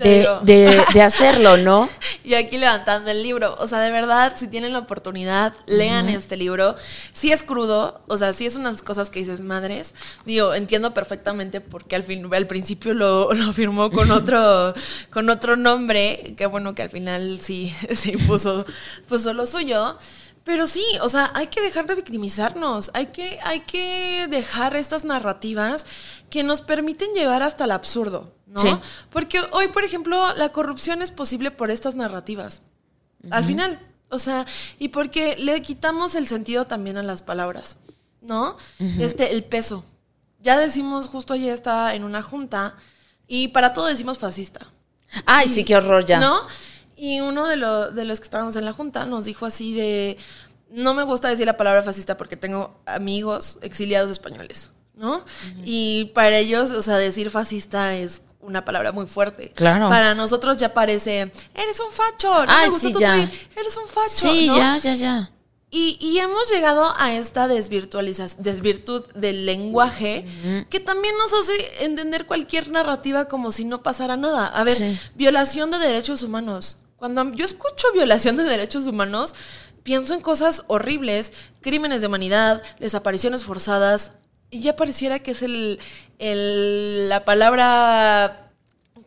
[0.00, 1.88] de, de, hacerlo, ¿no?
[2.24, 3.54] y aquí levantando el libro.
[3.58, 6.76] O sea, de verdad, si tienen la oportunidad, lean este libro.
[7.12, 9.94] Sí es crudo, o sea, sí es unas cosas que dices, madres.
[10.24, 14.74] Digo, entiendo perfectamente porque al fin, al principio lo, lo firmó con otro,
[15.10, 16.34] con otro nombre.
[16.36, 18.64] Qué bueno que al final sí, sí puso,
[19.08, 19.98] puso lo suyo.
[20.44, 25.04] Pero sí, o sea, hay que dejar de victimizarnos, hay que, hay que dejar estas
[25.04, 25.86] narrativas
[26.30, 28.80] que nos permiten llevar hasta el absurdo, ¿no?
[29.10, 32.62] Porque hoy, por ejemplo, la corrupción es posible por estas narrativas.
[33.30, 34.46] Al final, o sea,
[34.78, 37.76] y porque le quitamos el sentido también a las palabras,
[38.22, 38.56] ¿no?
[38.78, 39.84] Este, el peso.
[40.42, 42.76] Ya decimos, justo ayer estaba en una junta
[43.26, 44.66] y para todo decimos fascista.
[45.26, 46.18] Ay, sí, qué horror ya.
[46.18, 46.46] ¿No?
[47.00, 47.56] Y uno de,
[47.94, 50.18] de los que estábamos en la junta nos dijo así de,
[50.68, 55.24] no me gusta decir la palabra fascista porque tengo amigos exiliados españoles, ¿no?
[55.64, 59.50] Y para ellos, o sea, decir fascista es una palabra muy fuerte.
[59.54, 59.88] Claro.
[59.88, 63.14] Para nosotros ya parece, eres un facho, no me gusta sí, ya.
[63.56, 64.28] eres un facho.
[64.28, 65.30] Sí, ya, ya, ya.
[65.70, 70.26] Y, y, hemos llegado a esta desvirtualización, desvirtud del lenguaje
[70.68, 74.48] que también nos hace entender cualquier narrativa como si no pasara nada.
[74.48, 74.76] A ver,
[75.14, 76.76] violación de derechos humanos.
[77.00, 79.34] Cuando yo escucho violación de derechos humanos,
[79.82, 81.32] pienso en cosas horribles,
[81.62, 84.12] crímenes de humanidad, desapariciones forzadas,
[84.50, 85.78] y ya pareciera que es el,
[87.08, 88.52] la palabra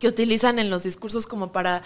[0.00, 1.84] que utilizan en los discursos como para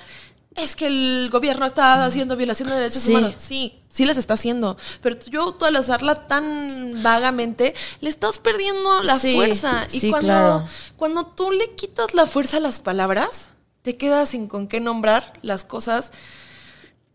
[0.57, 3.35] es que el gobierno está haciendo violación de derechos humanos.
[3.37, 4.79] Sí, sí les está haciendo.
[5.03, 9.87] Pero yo, tú al usarla tan vagamente, le estás perdiendo la fuerza.
[9.93, 10.65] Y cuando,
[10.97, 13.51] cuando tú le quitas la fuerza a las palabras,
[13.89, 16.13] te quedas sin con qué nombrar las cosas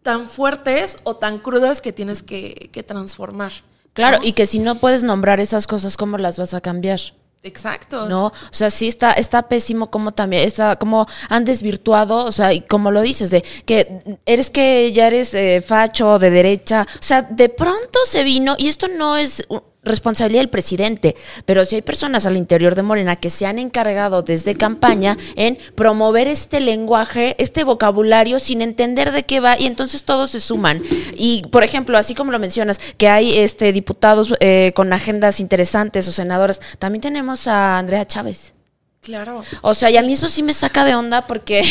[0.02, 3.52] tan fuertes o tan crudas que tienes que, transformar.
[3.94, 7.00] Claro, y que si no puedes nombrar esas cosas, ¿cómo las vas a cambiar?
[7.44, 8.10] Exacto.
[8.10, 12.54] No, o sea, sí está, está pésimo como también, está como han desvirtuado, o sea,
[12.54, 17.04] y como lo dices, de que eres que ya eres eh, facho de derecha, o
[17.04, 19.44] sea, de pronto se vino, y esto no es
[19.84, 21.16] responsabilidad del presidente,
[21.46, 25.58] pero si hay personas al interior de Morena que se han encargado desde campaña en
[25.76, 30.82] promover este lenguaje, este vocabulario sin entender de qué va y entonces todos se suman.
[31.18, 36.08] Y por ejemplo, así como lo mencionas, que hay este diputados eh, con agendas interesantes
[36.08, 38.54] o senadores, también tenemos a Andrea Chávez.
[39.02, 39.44] Claro.
[39.62, 41.62] O sea, y a mí eso sí me saca de onda porque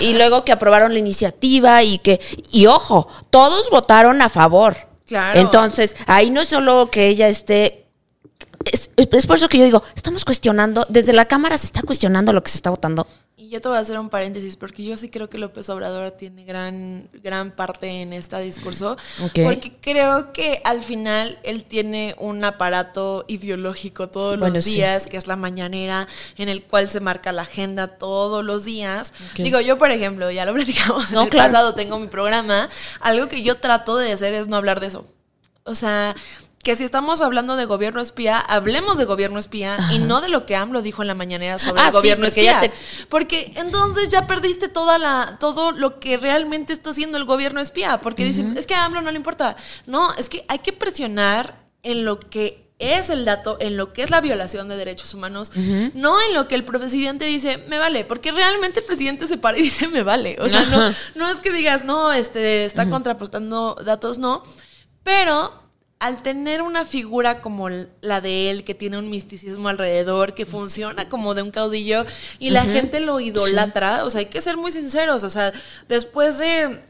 [0.00, 4.93] y luego que aprobaron la iniciativa y que y ojo, todos votaron a favor.
[5.06, 5.38] Claro.
[5.38, 7.84] Entonces, ahí no es solo que ella esté
[8.72, 12.32] es, es, por eso que yo digo, estamos cuestionando, desde la Cámara se está cuestionando
[12.32, 13.06] lo que se está votando.
[13.44, 16.12] Y yo te voy a hacer un paréntesis porque yo sí creo que López Obrador
[16.12, 18.96] tiene gran, gran parte en este discurso.
[19.18, 25.26] Porque creo que al final él tiene un aparato ideológico todos los días, que es
[25.26, 29.12] la mañanera, en el cual se marca la agenda todos los días.
[29.36, 32.70] Digo, yo, por ejemplo, ya lo platicamos en el pasado, tengo mi programa.
[33.00, 35.04] Algo que yo trato de hacer es no hablar de eso.
[35.64, 36.16] O sea,
[36.64, 40.46] que si estamos hablando de gobierno espía, hablemos de gobierno espía y no de lo
[40.46, 42.60] que AMLO dijo en la mañanera sobre el ah, gobierno espía.
[43.08, 48.00] Porque entonces ya perdiste toda la, todo lo que realmente está haciendo el gobierno espía.
[48.00, 49.56] Porque dicen, es que a AMLO no le importa.
[49.86, 54.02] No, es que hay que presionar en lo que es el dato, en lo que
[54.02, 55.52] es la violación de derechos humanos,
[55.94, 59.58] no en lo que el presidente dice, me vale, porque realmente el presidente se para
[59.58, 60.36] y dice, me vale.
[60.40, 64.42] O sea, no, no es que digas, no, este, está contrapostando datos, no.
[65.02, 65.63] Pero
[66.04, 67.70] al tener una figura como
[68.02, 72.04] la de él, que tiene un misticismo alrededor, que funciona como de un caudillo,
[72.38, 75.52] y la gente lo idolatra, o sea, hay que ser muy sinceros, o sea,
[75.88, 76.82] después de...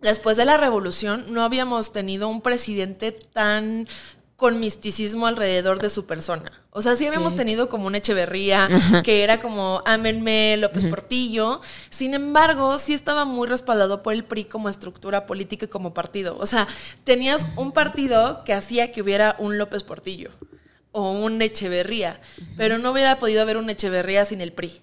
[0.00, 3.88] Después de la revolución no habíamos tenido un presidente tan
[4.36, 6.50] con misticismo alrededor de su persona.
[6.70, 8.68] O sea, sí habíamos tenido como una Echeverría,
[9.04, 11.60] que era como Amenme, López Portillo.
[11.88, 16.36] Sin embargo, sí estaba muy respaldado por el PRI como estructura política y como partido.
[16.40, 16.66] O sea,
[17.04, 20.30] tenías un partido que hacía que hubiera un López Portillo
[20.90, 22.20] o un Echeverría,
[22.56, 24.80] pero no hubiera podido haber un Echeverría sin el PRI.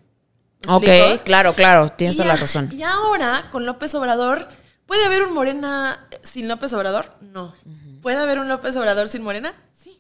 [0.68, 0.86] Ok,
[1.24, 2.70] claro, claro, tienes toda la razón.
[2.72, 4.48] Y ahora, con López Obrador,
[4.86, 7.16] ¿puede haber un Morena sin López Obrador?
[7.22, 7.54] No.
[8.02, 9.54] ¿Puede haber un López Obrador sin Morena?
[9.80, 10.00] Sí.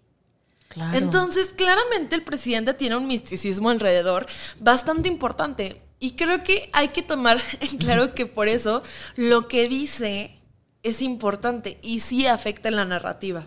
[0.69, 0.97] Claro.
[0.97, 4.25] Entonces, claramente el presidente tiene un misticismo alrededor
[4.59, 5.81] bastante importante.
[5.99, 8.83] Y creo que hay que tomar en claro que por eso
[9.15, 10.39] lo que dice
[10.83, 13.45] es importante y sí afecta en la narrativa.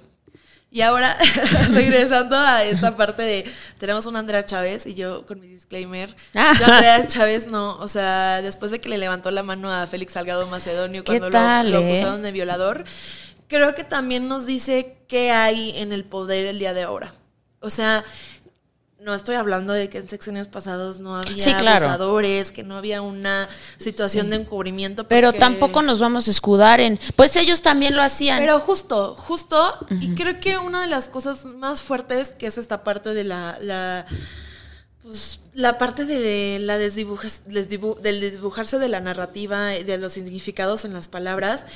[0.74, 1.16] Y ahora,
[1.70, 3.44] regresando a esta parte de,
[3.78, 6.52] tenemos una Andrea Chávez y yo con mi disclaimer, ah.
[6.64, 10.48] Andrea Chávez no, o sea, después de que le levantó la mano a Félix Salgado
[10.48, 12.00] Macedonio cuando lo, lo, eh?
[12.00, 12.84] acusaron de violador,
[13.48, 17.14] creo que también nos dice qué hay en el poder el día de ahora.
[17.60, 18.04] O sea,
[19.04, 23.50] no estoy hablando de que en sexenios pasados no había abusadores, que no había una
[23.76, 25.06] situación de encubrimiento.
[25.06, 26.98] Pero tampoco nos vamos a escudar en.
[27.14, 28.38] Pues ellos también lo hacían.
[28.38, 29.86] Pero justo, justo.
[30.00, 33.58] Y creo que una de las cosas más fuertes, que es esta parte de la.
[33.60, 34.06] la
[35.02, 37.68] pues la parte de la desdibuja, del
[38.20, 41.66] desdibujarse de la narrativa, de los significados en las palabras,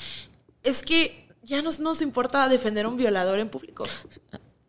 [0.63, 3.87] es que ya no nos importa defender a un violador en público.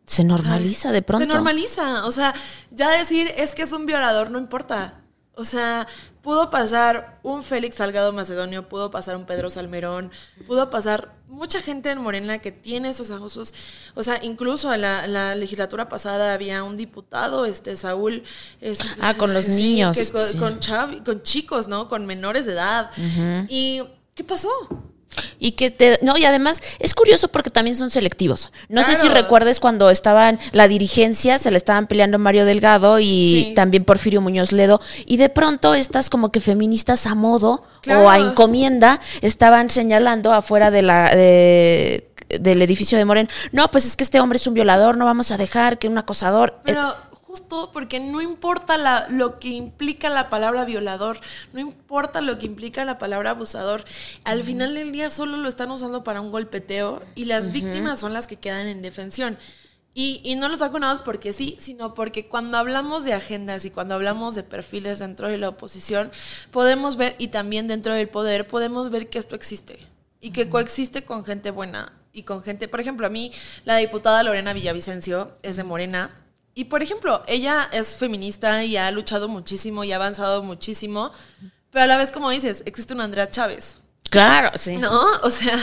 [0.06, 1.24] Se normaliza de pronto.
[1.24, 2.06] Se normaliza.
[2.06, 2.34] O sea,
[2.70, 4.96] ya decir es que es un violador no importa.
[5.34, 5.86] O sea,
[6.22, 10.10] pudo pasar un Félix Salgado Macedonio, pudo pasar un Pedro Salmerón,
[10.46, 13.54] pudo pasar mucha gente en Morena que tiene esos abusos.
[13.94, 18.24] O sea, incluso en la, legislatura pasada había un diputado, este Saúl.
[19.00, 19.96] ah, con los niños.
[20.10, 20.58] con,
[21.04, 21.88] con, chicos, ¿no?
[21.88, 22.90] Con menores de edad.
[23.48, 23.82] ¿Y
[24.14, 24.50] qué pasó?
[25.38, 28.52] Y que te, no, y además es curioso porque también son selectivos.
[28.68, 33.52] No sé si recuerdes cuando estaban la dirigencia, se le estaban peleando Mario Delgado y
[33.56, 38.18] también Porfirio Muñoz Ledo, y de pronto estas como que feministas a modo o a
[38.18, 41.10] encomienda estaban señalando afuera de la
[42.38, 45.32] del edificio de Moren, no, pues es que este hombre es un violador, no vamos
[45.32, 46.60] a dejar que un acosador.
[46.64, 46.94] Pero
[47.30, 51.20] justo porque no importa la, lo que implica la palabra violador,
[51.52, 53.84] no importa lo que implica la palabra abusador,
[54.24, 58.12] al final del día solo lo están usando para un golpeteo y las víctimas son
[58.12, 59.38] las que quedan en defensión.
[59.92, 63.70] Y, y, no los saco nada porque sí, sino porque cuando hablamos de agendas y
[63.70, 66.12] cuando hablamos de perfiles dentro de la oposición,
[66.52, 69.80] podemos ver, y también dentro del poder, podemos ver que esto existe
[70.20, 73.32] y que coexiste con gente buena y con gente, por ejemplo, a mí
[73.64, 76.20] la diputada Lorena Villavicencio es de Morena
[76.54, 81.12] y por ejemplo, ella es feminista y ha luchado muchísimo y ha avanzado muchísimo,
[81.70, 83.76] pero a la vez, como dices, existe una Andrea Chávez.
[84.10, 84.76] Claro, sí.
[84.76, 84.90] ¿No?
[85.22, 85.56] O sea,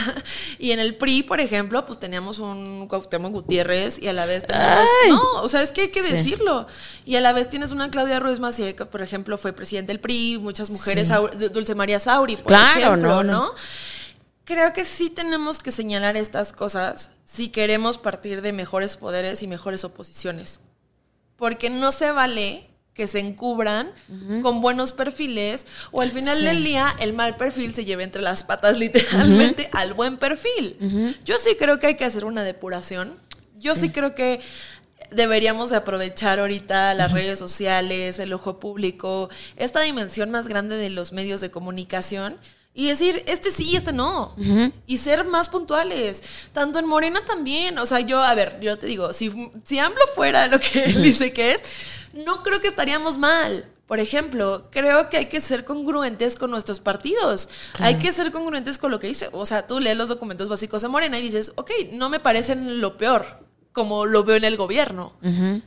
[0.58, 4.46] y en el PRI, por ejemplo, pues teníamos un Cuauhtémoc Gutiérrez y a la vez
[4.46, 4.88] tenemos...
[5.08, 6.66] No, o sea, es que hay que decirlo.
[7.04, 10.00] Y a la vez tienes una Claudia Ruiz Macié, que por ejemplo fue presidente del
[10.00, 11.10] PRI, muchas mujeres,
[11.52, 13.54] Dulce María Sauri, por claro, ejemplo, no, no.
[14.44, 19.46] Creo que sí tenemos que señalar estas cosas si queremos partir de mejores poderes y
[19.46, 20.60] mejores oposiciones
[21.38, 23.92] porque no se vale que se encubran
[24.42, 28.42] con buenos perfiles o al final del día el mal perfil se lleve entre las
[28.42, 31.16] patas literalmente al buen perfil.
[31.24, 33.14] Yo sí creo que hay que hacer una depuración.
[33.54, 34.40] Yo sí, creo que
[35.12, 40.90] deberíamos de aprovechar ahorita las redes sociales, el ojo público, esta dimensión más grande de
[40.90, 42.36] los medios de comunicación
[42.74, 44.34] y decir, este sí, este no.
[44.86, 46.22] Y ser más puntuales.
[46.52, 47.76] Tanto en Morena también.
[47.78, 49.32] O sea, yo, a ver, yo te digo, si,
[49.64, 51.62] si AMLO fuera lo que él dice que es,
[52.12, 53.68] no creo que estaríamos mal.
[53.88, 57.48] Por ejemplo, creo que hay que ser congruentes con nuestros partidos.
[57.78, 59.30] Hay que ser congruentes con lo que dice.
[59.32, 62.82] O sea, tú lees los documentos básicos de Morena y dices, ok, no me parecen
[62.82, 63.40] lo peor,
[63.72, 65.14] como lo veo en el gobierno,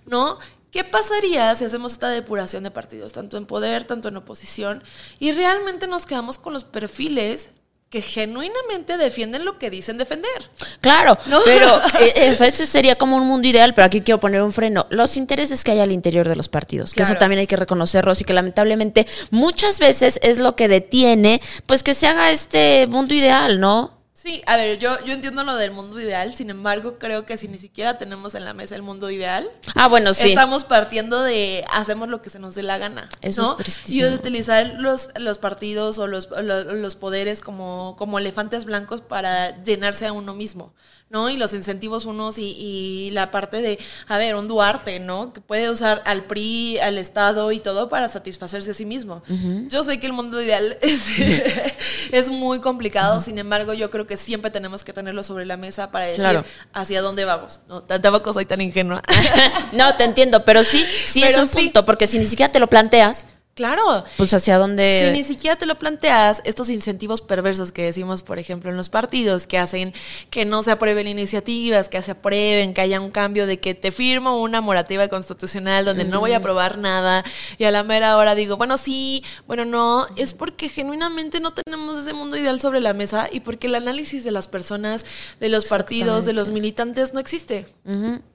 [0.06, 0.38] ¿no?
[0.72, 4.84] ¿Qué pasaría si hacemos esta depuración de partidos, tanto en poder, tanto en oposición,
[5.20, 7.50] y realmente nos quedamos con los perfiles
[7.92, 10.50] que genuinamente defienden lo que dicen defender.
[10.80, 14.88] Claro, pero eh, eso, sería como un mundo ideal, pero aquí quiero poner un freno.
[14.90, 18.22] Los intereses que hay al interior de los partidos, que eso también hay que reconocerlos
[18.22, 23.14] y que lamentablemente muchas veces es lo que detiene, pues que se haga este mundo
[23.14, 24.01] ideal, ¿no?
[24.22, 27.48] Sí, a ver, yo, yo entiendo lo del mundo ideal, sin embargo, creo que si
[27.48, 30.30] ni siquiera tenemos en la mesa el mundo ideal, ah, bueno, sí.
[30.30, 33.10] estamos partiendo de hacemos lo que se nos dé la gana.
[33.22, 34.06] Eso es tristísimo.
[34.06, 39.64] Y de utilizar los, los partidos o los, los, poderes como, como elefantes blancos para
[39.64, 40.72] llenarse a uno mismo.
[41.12, 41.30] ¿no?
[41.30, 45.34] Y los incentivos unos y, la parte de, a ver, un Duarte, ¿no?
[45.34, 49.22] Que puede usar al PRI, al Estado y todo para satisfacerse a sí mismo.
[49.68, 50.78] Yo sé que el mundo ideal
[52.12, 55.91] es, muy complicado, sin embargo, yo creo que siempre tenemos que tenerlo sobre la mesa
[55.91, 56.43] para decir
[56.74, 57.82] hacia dónde vamos, ¿no?
[57.84, 59.02] Tampoco soy tan ingenua.
[59.74, 62.67] no, te entiendo, pero sí, sí es un punto, porque si ni siquiera te lo
[62.67, 64.06] planteas, Claro.
[64.18, 65.04] Pues hacia dónde.
[65.06, 68.88] Si ni siquiera te lo planteas, estos incentivos perversos que decimos, por ejemplo, en los
[68.88, 69.94] partidos, que hacen
[70.30, 73.92] que no se aprueben iniciativas, que se aprueben, que haya un cambio de que te
[73.92, 77.26] firmo una morativa constitucional donde no voy a aprobar nada
[77.58, 81.98] y a la mera hora digo, bueno, sí, bueno, no, es porque genuinamente no tenemos
[81.98, 85.06] ese mundo ideal sobre la mesa y porque el análisis de las personas,
[85.42, 87.66] de los partidos, de los militantes no existe.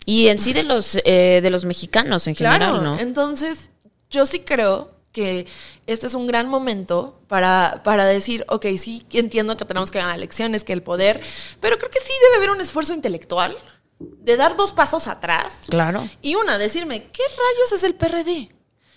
[0.05, 2.99] Y en sí de los, eh, de los mexicanos en general, ¿no?
[2.99, 3.71] Entonces,
[4.11, 5.47] yo sí creo que
[5.87, 10.15] este es un gran momento para, para decir, ok, sí entiendo que tenemos que ganar
[10.15, 11.23] elecciones, que el poder,
[11.59, 13.57] pero creo que sí debe haber un esfuerzo intelectual
[13.99, 15.61] de dar dos pasos atrás.
[15.71, 16.07] Claro.
[16.21, 18.51] Y una, decirme, ¿qué rayos es el PRD?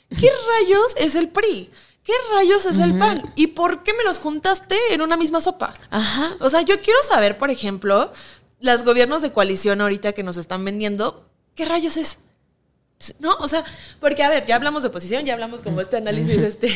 [0.19, 1.71] ¿Qué rayos es el PRI?
[2.03, 3.32] ¿Qué rayos es el PAN?
[3.36, 5.73] ¿Y por qué me los juntaste en una misma sopa?
[5.89, 6.36] Ajá.
[6.41, 8.12] O sea, yo quiero saber, por ejemplo,
[8.60, 12.17] los gobiernos de coalición ahorita que nos están vendiendo, ¿qué rayos es?
[13.19, 13.33] ¿No?
[13.39, 13.63] O sea,
[14.01, 16.69] porque a ver, ya hablamos de oposición, ya hablamos como este análisis este,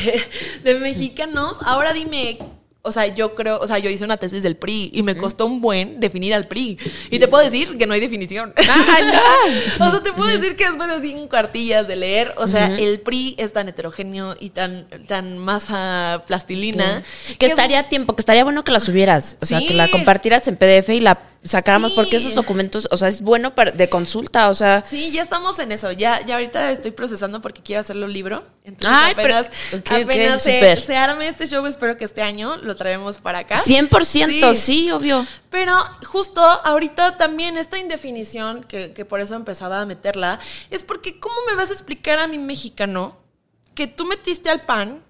[0.64, 1.58] de mexicanos.
[1.62, 2.38] Ahora dime,
[2.86, 5.46] o sea, yo creo, o sea, yo hice una tesis del PRI y me costó
[5.46, 6.78] un buen definir al PRI.
[7.10, 8.52] Y te puedo decir que no hay definición.
[9.80, 13.00] o sea, te puedo decir que después de cinco cartillas de leer, o sea, el
[13.00, 17.02] PRI es tan heterogéneo y tan, tan masa plastilina.
[17.38, 19.38] Que, estaría a tiempo, que estaría bueno que la subieras.
[19.40, 23.08] O sea, que la compartieras en PDF y la sacáramos porque esos documentos, o sea,
[23.08, 24.84] es bueno para, de consulta, o sea.
[24.88, 25.92] Sí, ya estamos en eso.
[25.92, 28.44] Ya, ya ahorita estoy procesando porque quiero hacerlo libro.
[28.64, 29.46] Entonces apenas,
[29.90, 33.56] apenas se, arme este show, espero que este año lo traemos para acá.
[33.56, 34.90] 100%, sí.
[34.90, 35.26] obvio.
[35.50, 41.18] Pero justo ahorita también esta indefinición, que, que por eso empezaba a meterla, es porque
[41.18, 43.24] ¿cómo me vas a explicar a mi mexicano
[43.74, 45.02] que tú metiste al pan,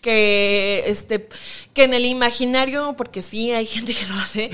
[0.00, 1.28] que este,
[1.74, 4.50] que en el imaginario, porque sí hay gente que lo hace,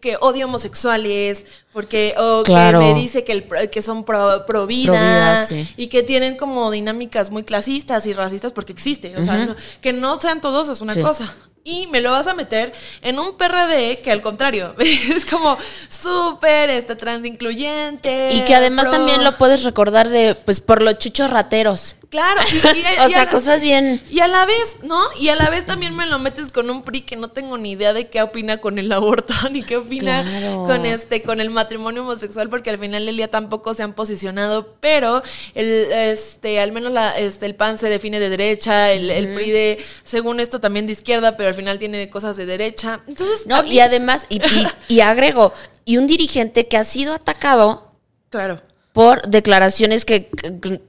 [0.00, 5.86] que odia homosexuales, porque, o que me dice que, el, que son pro, vida, y
[5.86, 9.16] que tienen como dinámicas muy clasistas y racistas porque existe.
[9.16, 11.32] O sea, que no sean todos es una cosa
[11.66, 16.70] y me lo vas a meter en un PRD que al contrario, es como súper
[16.70, 18.30] este trans incluyente.
[18.32, 21.96] Y que además también lo puedes recordar de, pues, por los chuchos rateros.
[22.16, 22.40] Claro,
[23.04, 24.02] o sea, cosas bien.
[24.10, 24.98] Y a la vez, ¿no?
[25.20, 27.72] Y a la vez también me lo metes con un PRI que no tengo ni
[27.72, 30.24] idea de qué opina con el aborto, ni qué opina
[30.66, 34.76] con este, con el matrimonio homosexual, porque al final del día tampoco se han posicionado,
[34.80, 35.22] pero
[35.54, 39.50] el, este, al menos la, este, el PAN se define de derecha, el, el PRI
[39.50, 43.00] de, según esto, también de izquierda, pero al final tiene cosas de derecha.
[43.06, 43.46] Entonces.
[43.46, 44.40] No, y además, y,
[44.88, 45.52] y, agrego,
[45.84, 47.90] y un dirigente que ha sido atacado.
[48.30, 48.62] Claro.
[48.96, 50.30] Por declaraciones que,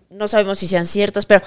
[0.10, 1.41] no sabemos si sean ciertas, pero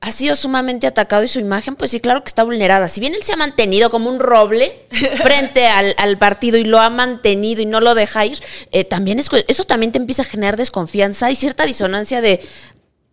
[0.00, 2.88] ha sido sumamente atacado y su imagen, pues sí, claro que está vulnerada.
[2.88, 4.86] Si bien él se ha mantenido como un roble
[5.22, 8.42] frente al, partido y lo ha mantenido y no lo deja ir,
[8.72, 12.40] eh, también es, eso también te empieza a generar desconfianza y cierta disonancia de,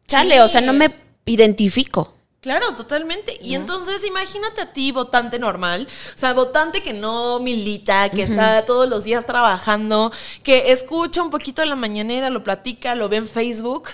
[0.07, 0.89] chale, o sea, no me
[1.27, 2.16] identifico.
[2.47, 3.37] Claro, totalmente.
[3.41, 8.63] Y entonces imagínate a ti, votante normal, o sea, votante que no milita, que está
[8.63, 13.17] todos los días trabajando, que escucha un poquito en la mañanera, lo platica, lo ve
[13.17, 13.89] en Facebook.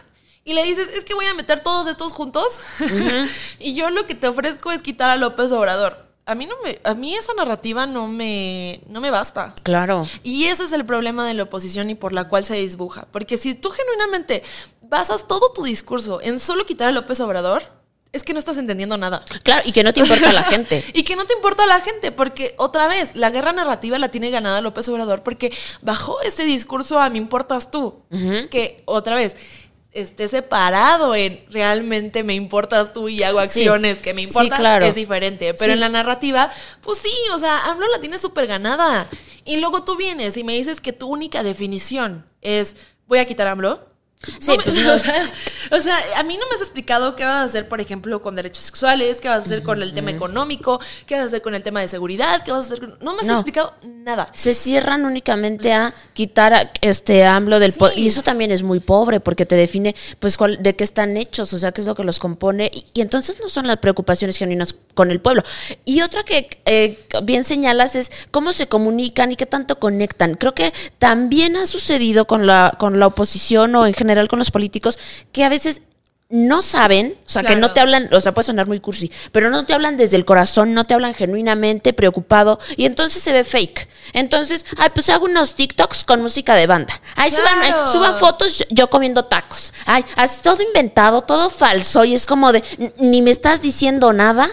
[0.45, 2.59] Y le dices, es que voy a meter todos estos juntos.
[3.59, 6.05] y yo lo que te ofrezco es quitar a López Obrador.
[6.27, 9.55] A mí no me, a mí esa narrativa no me, no me basta.
[9.63, 10.07] Claro.
[10.21, 13.07] Y ese es el problema de la oposición y por la cual se disbuja.
[13.11, 14.43] Porque si tú genuinamente
[14.83, 17.63] basas todo tu discurso en solo quitar a López Obrador,
[18.13, 19.25] es que no estás entendiendo nada.
[19.41, 20.83] Claro, y que no te importa a la gente.
[20.93, 24.09] y que no te importa a la gente, porque otra vez, la guerra narrativa la
[24.09, 25.51] tiene ganada López Obrador porque
[25.81, 28.03] bajó ese discurso a mí importas tú,
[28.51, 29.35] que otra vez
[29.93, 34.85] esté separado en realmente me importas tú y hago acciones que me importan, claro.
[34.85, 35.53] es diferente.
[35.53, 36.51] Pero en la narrativa,
[36.81, 39.07] pues sí, o sea, AMLO la tiene súper ganada.
[39.45, 42.75] Y luego tú vienes y me dices que tu única definición es
[43.07, 43.92] voy a quitar AMLO.
[44.39, 44.85] Sí, pues
[45.71, 48.35] o, sea, a mí no me has explicado qué vas a hacer, por ejemplo, con
[48.35, 51.55] derechos sexuales, qué vas a hacer con el tema económico, qué vas a hacer con
[51.55, 52.97] el tema de seguridad, qué vas a hacer con...
[53.01, 54.29] No me has explicado nada.
[54.33, 57.97] Se cierran únicamente a quitar este AMLO del poder.
[57.97, 61.57] Y eso también es muy pobre porque te define pues de qué están hechos, o
[61.57, 62.71] sea, qué es lo que los compone.
[62.73, 65.43] Y, entonces no son las preocupaciones genuinas con el pueblo.
[65.83, 70.35] Y otra que eh, bien señalas es cómo se comunican y qué tanto conectan.
[70.35, 74.51] Creo que también ha sucedido con la, con la oposición o en general con los
[74.51, 74.97] políticos
[75.31, 75.81] que a veces
[76.33, 79.51] no saben, o sea, que no te hablan, o sea, puede sonar muy cursi, pero
[79.51, 83.43] no te hablan desde el corazón, no te hablan genuinamente, preocupado, y entonces se ve
[83.43, 83.87] fake.
[84.13, 86.99] Entonces, ay, pues hago unos TikToks con música de banda.
[87.15, 89.73] Ay, suban, suban, fotos yo comiendo tacos.
[89.85, 92.63] Ay, así todo inventado, todo falso, y es como de,
[92.97, 94.47] ni me estás diciendo nada.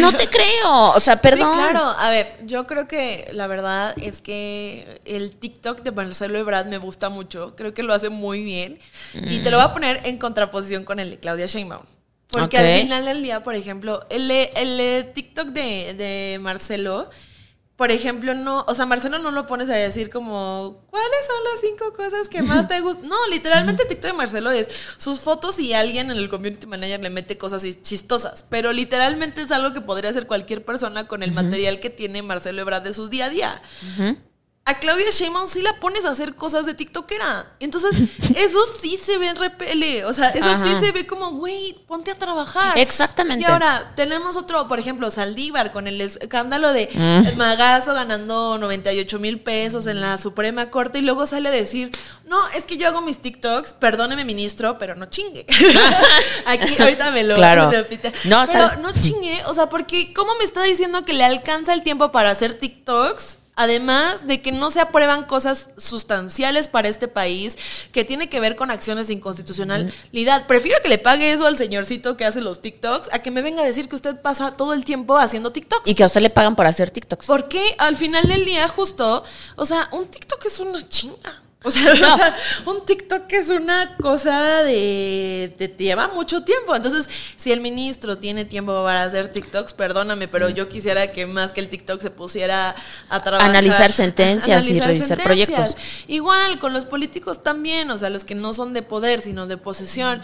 [0.00, 1.54] No te creo, o sea, perdón.
[1.54, 6.38] Sí, claro, a ver, yo creo que la verdad es que el TikTok de Marcelo
[6.38, 8.78] Ebrard me gusta mucho, creo que lo hace muy bien
[9.14, 11.84] y te lo voy a poner en contraposición con el de Claudia Sheinbaum.
[12.28, 17.08] Porque al final del día, por ejemplo, el, el TikTok de, de Marcelo
[17.76, 21.60] por ejemplo, no, o sea, Marcelo no lo pones a decir como, ¿cuáles son las
[21.60, 23.06] cinco cosas que más te gustan?
[23.06, 27.00] No, literalmente el TikTok de Marcelo es sus fotos y alguien en el community manager
[27.00, 31.32] le mete cosas chistosas, pero literalmente es algo que podría hacer cualquier persona con el
[31.32, 33.62] material que tiene Marcelo Ebrard de su día a día
[34.68, 37.52] a Claudia Sheinbaum sí la pones a hacer cosas de TikTokera.
[37.60, 37.92] Entonces,
[38.36, 40.04] eso sí se ve en repele.
[40.04, 42.76] O sea, eso sí se ve como, güey, ponte a trabajar.
[42.76, 43.42] Exactamente.
[43.42, 47.36] Y ahora, tenemos otro, por ejemplo, Saldívar, con el escándalo de mm.
[47.36, 51.92] Magazo ganando 98 mil pesos en la Suprema Corte y luego sale a decir,
[52.24, 55.46] no, es que yo hago mis TikToks, perdóneme, ministro, pero no chingue.
[56.46, 57.70] Aquí ahorita me lo claro.
[58.24, 61.84] No, pero no chingue, o sea, porque ¿cómo me está diciendo que le alcanza el
[61.84, 63.38] tiempo para hacer TikToks?
[63.56, 67.56] Además de que no se aprueban cosas sustanciales para este país
[67.90, 70.46] que tiene que ver con acciones de inconstitucionalidad.
[70.46, 73.62] Prefiero que le pague eso al señorcito que hace los TikToks a que me venga
[73.62, 75.90] a decir que usted pasa todo el tiempo haciendo TikToks.
[75.90, 77.26] Y que a usted le pagan por hacer TikToks.
[77.26, 79.24] Porque al final del día, justo,
[79.56, 81.45] o sea, un TikTok es una chinga.
[81.66, 82.36] O sea,
[82.66, 86.76] un TikTok es una cosa de, Te lleva mucho tiempo.
[86.76, 91.52] Entonces, si el ministro tiene tiempo para hacer TikToks, perdóname, pero yo quisiera que más
[91.52, 92.76] que el TikTok se pusiera
[93.08, 93.50] a trabajar.
[93.50, 95.76] Analizar sentencias y revisar proyectos.
[96.06, 99.56] Igual, con los políticos también, o sea, los que no son de poder, sino de
[99.56, 100.22] posesión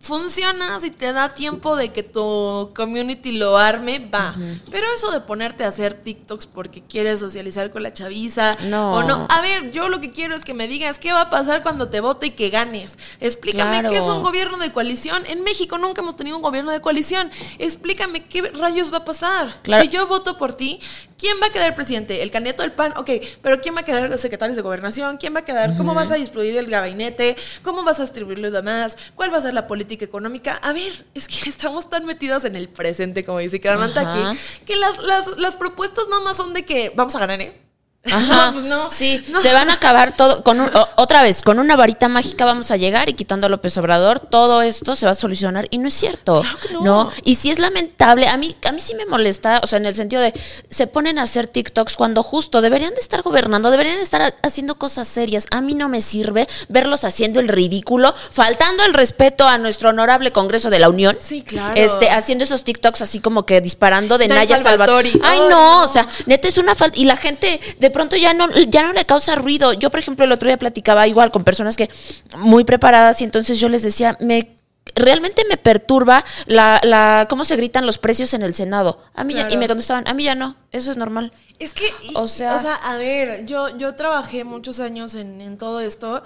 [0.00, 4.36] funciona si te da tiempo de que tu community lo arme, va.
[4.70, 8.92] Pero eso de ponerte a hacer TikToks porque quieres socializar con la chaviza no.
[8.94, 9.26] o no.
[9.28, 11.88] A ver, yo lo que quiero es que me digas qué va a pasar cuando
[11.88, 12.96] te vote y que ganes.
[13.20, 15.24] Explícame qué es un gobierno de coalición.
[15.26, 17.30] En México nunca hemos tenido un gobierno de coalición.
[17.58, 19.60] Explícame qué rayos va a pasar.
[19.82, 20.78] Si yo voto por ti,
[21.18, 22.22] ¿quién va a quedar presidente?
[22.22, 22.94] ¿El candidato del PAN?
[22.96, 23.10] Ok,
[23.42, 25.16] pero ¿quién va a quedar secretario de gobernación?
[25.16, 25.76] ¿Quién va a quedar?
[25.76, 27.36] ¿Cómo vas a distribuir el gabinete?
[27.62, 28.96] ¿Cómo vas a distribuir los demás?
[29.16, 29.85] ¿Cuál va a ser la política?
[29.94, 30.56] Económica.
[30.56, 34.76] A ver, es que estamos tan metidos en el presente, como dice Carmen aquí, que
[34.76, 37.65] las, las, las propuestas nada más son de que vamos a ganar, ¿eh?
[38.12, 38.52] Ajá.
[38.52, 40.60] Pues no, sí, se van a acabar todo con
[40.96, 44.62] otra vez, con una varita mágica vamos a llegar y quitando a López Obrador, todo
[44.62, 46.42] esto se va a solucionar y no es cierto.
[46.82, 47.10] no.
[47.24, 49.94] Y si es lamentable, a mí a mí sí me molesta, o sea, en el
[49.94, 50.32] sentido de
[50.68, 55.08] se ponen a hacer TikToks cuando justo deberían de estar gobernando, deberían estar haciendo cosas
[55.08, 55.46] serias.
[55.50, 60.32] A mí no me sirve verlos haciendo el ridículo, faltando el respeto a nuestro honorable
[60.32, 61.16] Congreso de la Unión.
[61.20, 61.74] Sí, claro.
[61.76, 65.12] Este haciendo esos TikToks así como que disparando de Naya Salvatore.
[65.22, 68.46] Ay, no, o sea, neta es una falta y la gente de pronto ya no,
[68.68, 69.72] ya no le causa ruido.
[69.72, 71.88] Yo, por ejemplo, el otro día platicaba igual con personas que
[72.36, 74.54] muy preparadas y entonces yo les decía, me
[74.94, 79.00] realmente me perturba la, la cómo se gritan los precios en el Senado.
[79.14, 81.32] A mí y me contestaban, a mí ya no, eso es normal.
[81.58, 85.56] Es que, o sea, o sea a ver, yo, yo trabajé muchos años en, en
[85.56, 86.22] todo esto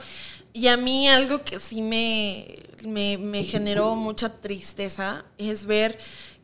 [0.53, 5.99] y a mí algo que sí me, me, me generó mucha tristeza es ver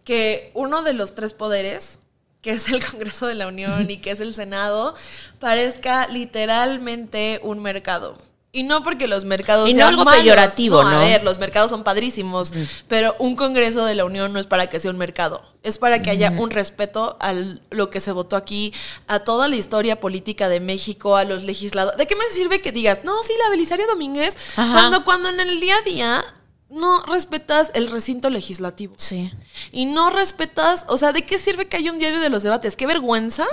[0.05, 1.99] que uno de los tres poderes,
[2.47, 4.95] que es el Congreso de la Unión y que es el Senado,
[5.41, 8.17] parezca literalmente un mercado.
[8.53, 10.91] Y no porque los mercados y sean algo peyorativo, ¿no?
[10.91, 12.53] A ver, los mercados son padrísimos,
[12.87, 15.43] pero un Congreso de la Unión no es para que sea un mercado.
[15.65, 17.35] Es para que haya un respeto a
[17.71, 18.73] lo que se votó aquí,
[19.09, 21.99] a toda la historia política de México, a los legisladores.
[21.99, 25.59] ¿De qué me sirve que digas, no, sí, la Belisario Domínguez, cuando, cuando en el
[25.59, 26.25] día a día
[26.69, 28.95] no respetas el recinto legislativo.
[28.97, 29.33] Sí.
[29.71, 32.77] Y no respetas, o sea, ¿de qué sirve que haya un diario de los debates?
[32.77, 33.47] Qué vergüenza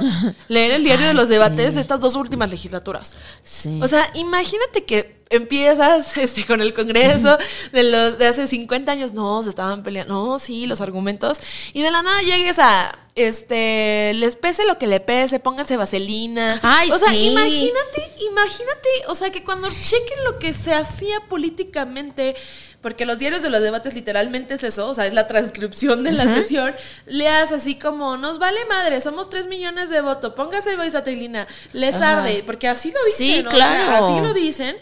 [0.47, 3.15] leer el diario de los debates de estas dos últimas legislaturas.
[3.43, 3.79] Sí.
[3.83, 7.37] O sea, imagínate que empiezas este, con el Congreso
[7.71, 11.39] de, los, de hace 50 años, no, se estaban peleando, no, sí, los argumentos,
[11.73, 16.59] y de la nada llegues a, este, les pese lo que le pese, pónganse vaselina.
[16.63, 17.29] Ay, o sea, sí.
[17.29, 22.35] imagínate, imagínate, o sea, que cuando chequen lo que se hacía políticamente,
[22.81, 26.11] porque los diarios de los debates literalmente es eso, o sea, es la transcripción de
[26.11, 31.47] la sesión, leas así como, nos vale madre, somos 3 millones de votos, póngase vaselina,
[31.71, 32.19] les Ajá.
[32.19, 33.49] arde, porque así lo dicen, Sí, ¿no?
[33.49, 34.05] O sea, claro.
[34.05, 34.75] así lo dicen.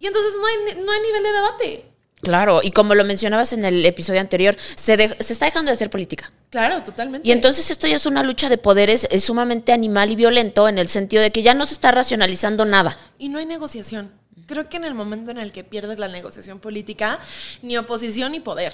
[0.00, 1.84] Y entonces no hay, no hay nivel de debate.
[2.22, 5.74] Claro, y como lo mencionabas en el episodio anterior, se, de- se está dejando de
[5.74, 6.30] hacer política.
[6.54, 7.26] Claro, totalmente.
[7.26, 10.78] Y entonces esto ya es una lucha de poderes es sumamente animal y violento en
[10.78, 12.96] el sentido de que ya no se está racionalizando nada.
[13.18, 14.12] Y no hay negociación.
[14.46, 17.18] Creo que en el momento en el que pierdes la negociación política,
[17.62, 18.72] ni oposición ni poder.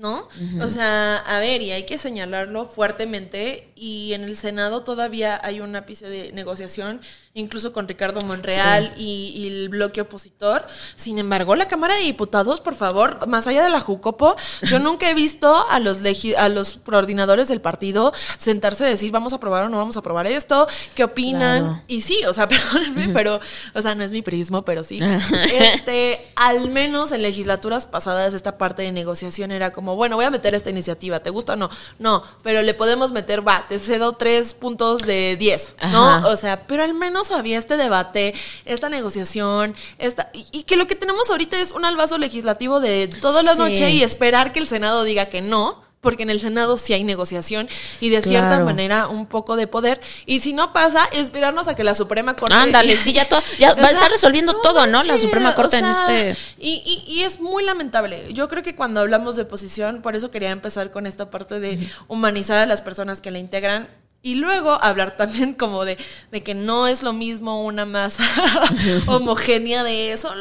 [0.00, 0.26] ¿No?
[0.62, 3.70] O sea, a ver, y hay que señalarlo fuertemente.
[3.76, 7.02] Y en el Senado todavía hay un ápice de negociación,
[7.34, 10.66] incluso con Ricardo Monreal y, y el bloque opositor.
[10.96, 15.10] Sin embargo, la Cámara de Diputados, por favor, más allá de la Jucopo, yo nunca
[15.10, 19.36] he visto a los, legi- a los coordinadores del partido sentarse a decir, vamos a
[19.36, 21.62] aprobar o no vamos a aprobar esto, qué opinan.
[21.64, 21.82] Claro.
[21.88, 23.38] Y sí, o sea, perdónenme, pero,
[23.74, 24.98] o sea, no es mi prismo, pero sí.
[25.52, 30.30] Este, al menos en legislaturas pasadas, esta parte de negociación era como, bueno, voy a
[30.30, 31.70] meter esta iniciativa, ¿te gusta o no?
[31.98, 36.08] No, pero le podemos meter, va, te cedo tres puntos de 10, ¿no?
[36.10, 36.26] Ajá.
[36.28, 38.34] O sea, pero al menos había este debate,
[38.64, 43.08] esta negociación, esta, y, y que lo que tenemos ahorita es un albazo legislativo de
[43.20, 43.58] toda la Sí.
[43.58, 45.82] noche y esperar que el Senado diga que no.
[46.00, 47.68] Porque en el Senado sí hay negociación
[48.00, 50.00] y de cierta manera un poco de poder.
[50.24, 52.54] Y si no pasa, esperarnos a que la Suprema Corte.
[52.56, 55.02] Ándale, sí, ya todo, ya va a estar resolviendo todo, ¿no?
[55.02, 56.36] La Suprema Corte o en este.
[56.58, 58.32] Y, y- y es muy lamentable.
[58.32, 61.78] Yo creo que cuando hablamos de oposición, por eso quería empezar con esta parte de
[62.08, 63.88] humanizar a las personas que la integran.
[64.22, 65.96] Y luego hablar también como de,
[66.30, 68.22] de que no es lo mismo una masa
[69.06, 70.34] homogénea de eso,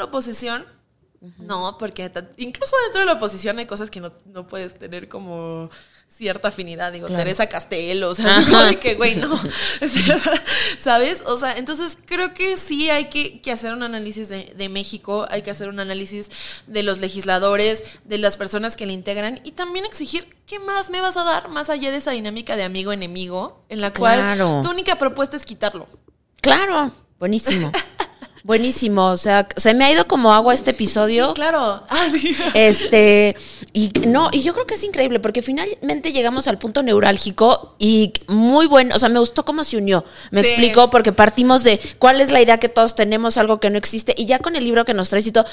[1.37, 5.69] No, porque incluso dentro de la oposición hay cosas que no, no puedes tener como
[6.07, 6.91] cierta afinidad.
[6.91, 7.23] Digo, Claro.
[7.23, 8.39] Teresa Castelo, o sea,
[8.69, 9.33] de que, güey, no.
[9.81, 10.17] O sea,
[10.77, 11.21] ¿Sabes?
[11.25, 15.25] O sea, entonces creo que sí hay que, que hacer un análisis de, de México,
[15.29, 16.29] hay que hacer un análisis
[16.67, 21.01] de los legisladores, de las personas que le integran y también exigir qué más me
[21.01, 24.97] vas a dar más allá de esa dinámica de amigo-enemigo, en la cual tu única
[24.97, 25.87] propuesta es quitarlo.
[26.41, 27.71] Claro, buenísimo.
[28.43, 31.33] Buenísimo, o sea, se me ha ido como agua este episodio.
[31.33, 31.83] Claro.
[31.89, 32.35] Ah, sí.
[32.53, 33.35] Este,
[33.73, 38.13] y no, y yo creo que es increíble porque finalmente llegamos al punto neurálgico y
[38.27, 40.05] muy bueno, o sea, me gustó cómo se unió.
[40.31, 40.49] Me Sí.
[40.49, 44.13] explicó porque partimos de cuál es la idea que todos tenemos, algo que no existe,
[44.17, 45.45] y ya con el libro que nos traes y todo,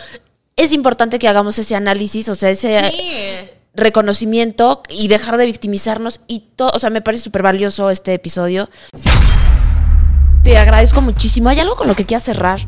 [0.57, 6.41] es importante que hagamos ese análisis, o sea, ese reconocimiento y dejar de victimizarnos y
[6.57, 8.69] todo, o sea, me parece súper valioso este episodio.
[10.47, 11.49] Te agradezco muchísimo.
[11.49, 12.61] ¿Hay algo con lo que quieras cerrar?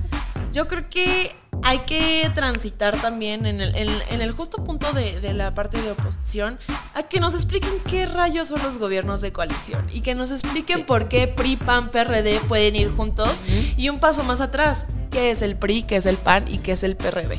[0.53, 1.31] Yo creo que
[1.63, 5.81] hay que transitar también en el, en- en el justo punto de, de la parte
[5.83, 6.59] de oposición
[6.95, 10.87] a que nos expliquen qué rayos son los gobiernos de coalición y que nos expliquen
[10.87, 13.31] por qué PRI, PAN, PRD pueden ir juntos
[13.77, 16.73] y un paso más atrás, qué es el PRI, qué es el PAN y qué
[16.73, 17.39] es el PRD.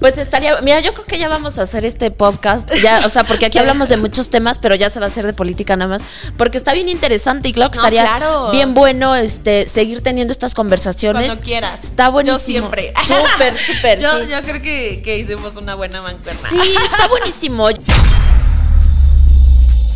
[0.00, 3.24] Pues estaría, mira, yo creo que ya vamos a hacer este podcast, ya, o sea,
[3.24, 5.88] porque aquí hablamos de muchos temas, pero ya se va a hacer de política nada
[5.98, 6.02] más,
[6.36, 8.50] porque está bien interesante y claro que No, estaría claro.
[8.50, 11.26] bien bueno este seguir teniendo estas conversaciones.
[11.26, 11.82] Cuando quieras.
[11.84, 12.38] Está buenísimo.
[12.38, 12.87] Yo siempre.
[13.06, 14.00] Súper, súper.
[14.00, 14.30] Yo, sí.
[14.30, 16.40] yo creo que, que hicimos una buena mancuerna.
[16.48, 17.68] Sí, está buenísimo.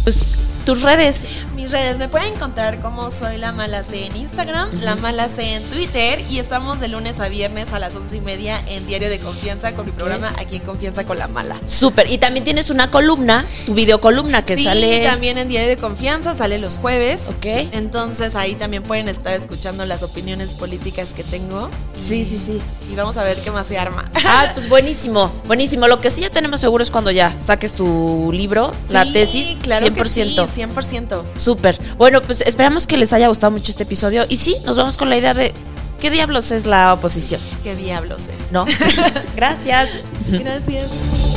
[0.05, 0.27] Pues,
[0.65, 1.25] tus redes.
[1.57, 5.55] Mis redes me pueden encontrar como soy la mala C en Instagram, la mala C
[5.55, 9.09] en Twitter y estamos de lunes a viernes a las once y media en Diario
[9.11, 11.57] de Confianza con mi programa Aquí en Confianza con la Mala.
[11.67, 12.11] Súper.
[12.11, 15.01] Y también tienes una columna, tu videocolumna que sí, sale.
[15.05, 17.23] también en Diario de Confianza sale los jueves.
[17.29, 17.47] Ok.
[17.73, 21.71] Entonces ahí también pueden estar escuchando las opiniones políticas que tengo.
[22.03, 22.61] Sí, sí, sí.
[22.91, 24.11] Y vamos a ver qué más se arma.
[24.25, 25.87] Ah, pues buenísimo, buenísimo.
[25.89, 29.57] Lo que sí ya tenemos seguro es cuando ya saques tu libro, la Sí, tesis,
[29.63, 29.93] claro 100%.
[29.95, 31.23] que sí, 100%.
[31.37, 31.79] Súper.
[31.97, 34.25] Bueno, pues esperamos que les haya gustado mucho este episodio.
[34.29, 35.53] Y sí, nos vamos con la idea de
[36.01, 38.51] qué diablos es la oposición, ¿Qué diablos es?
[38.51, 38.65] ¿no?
[39.37, 39.91] Gracias.
[40.29, 41.32] Gracias.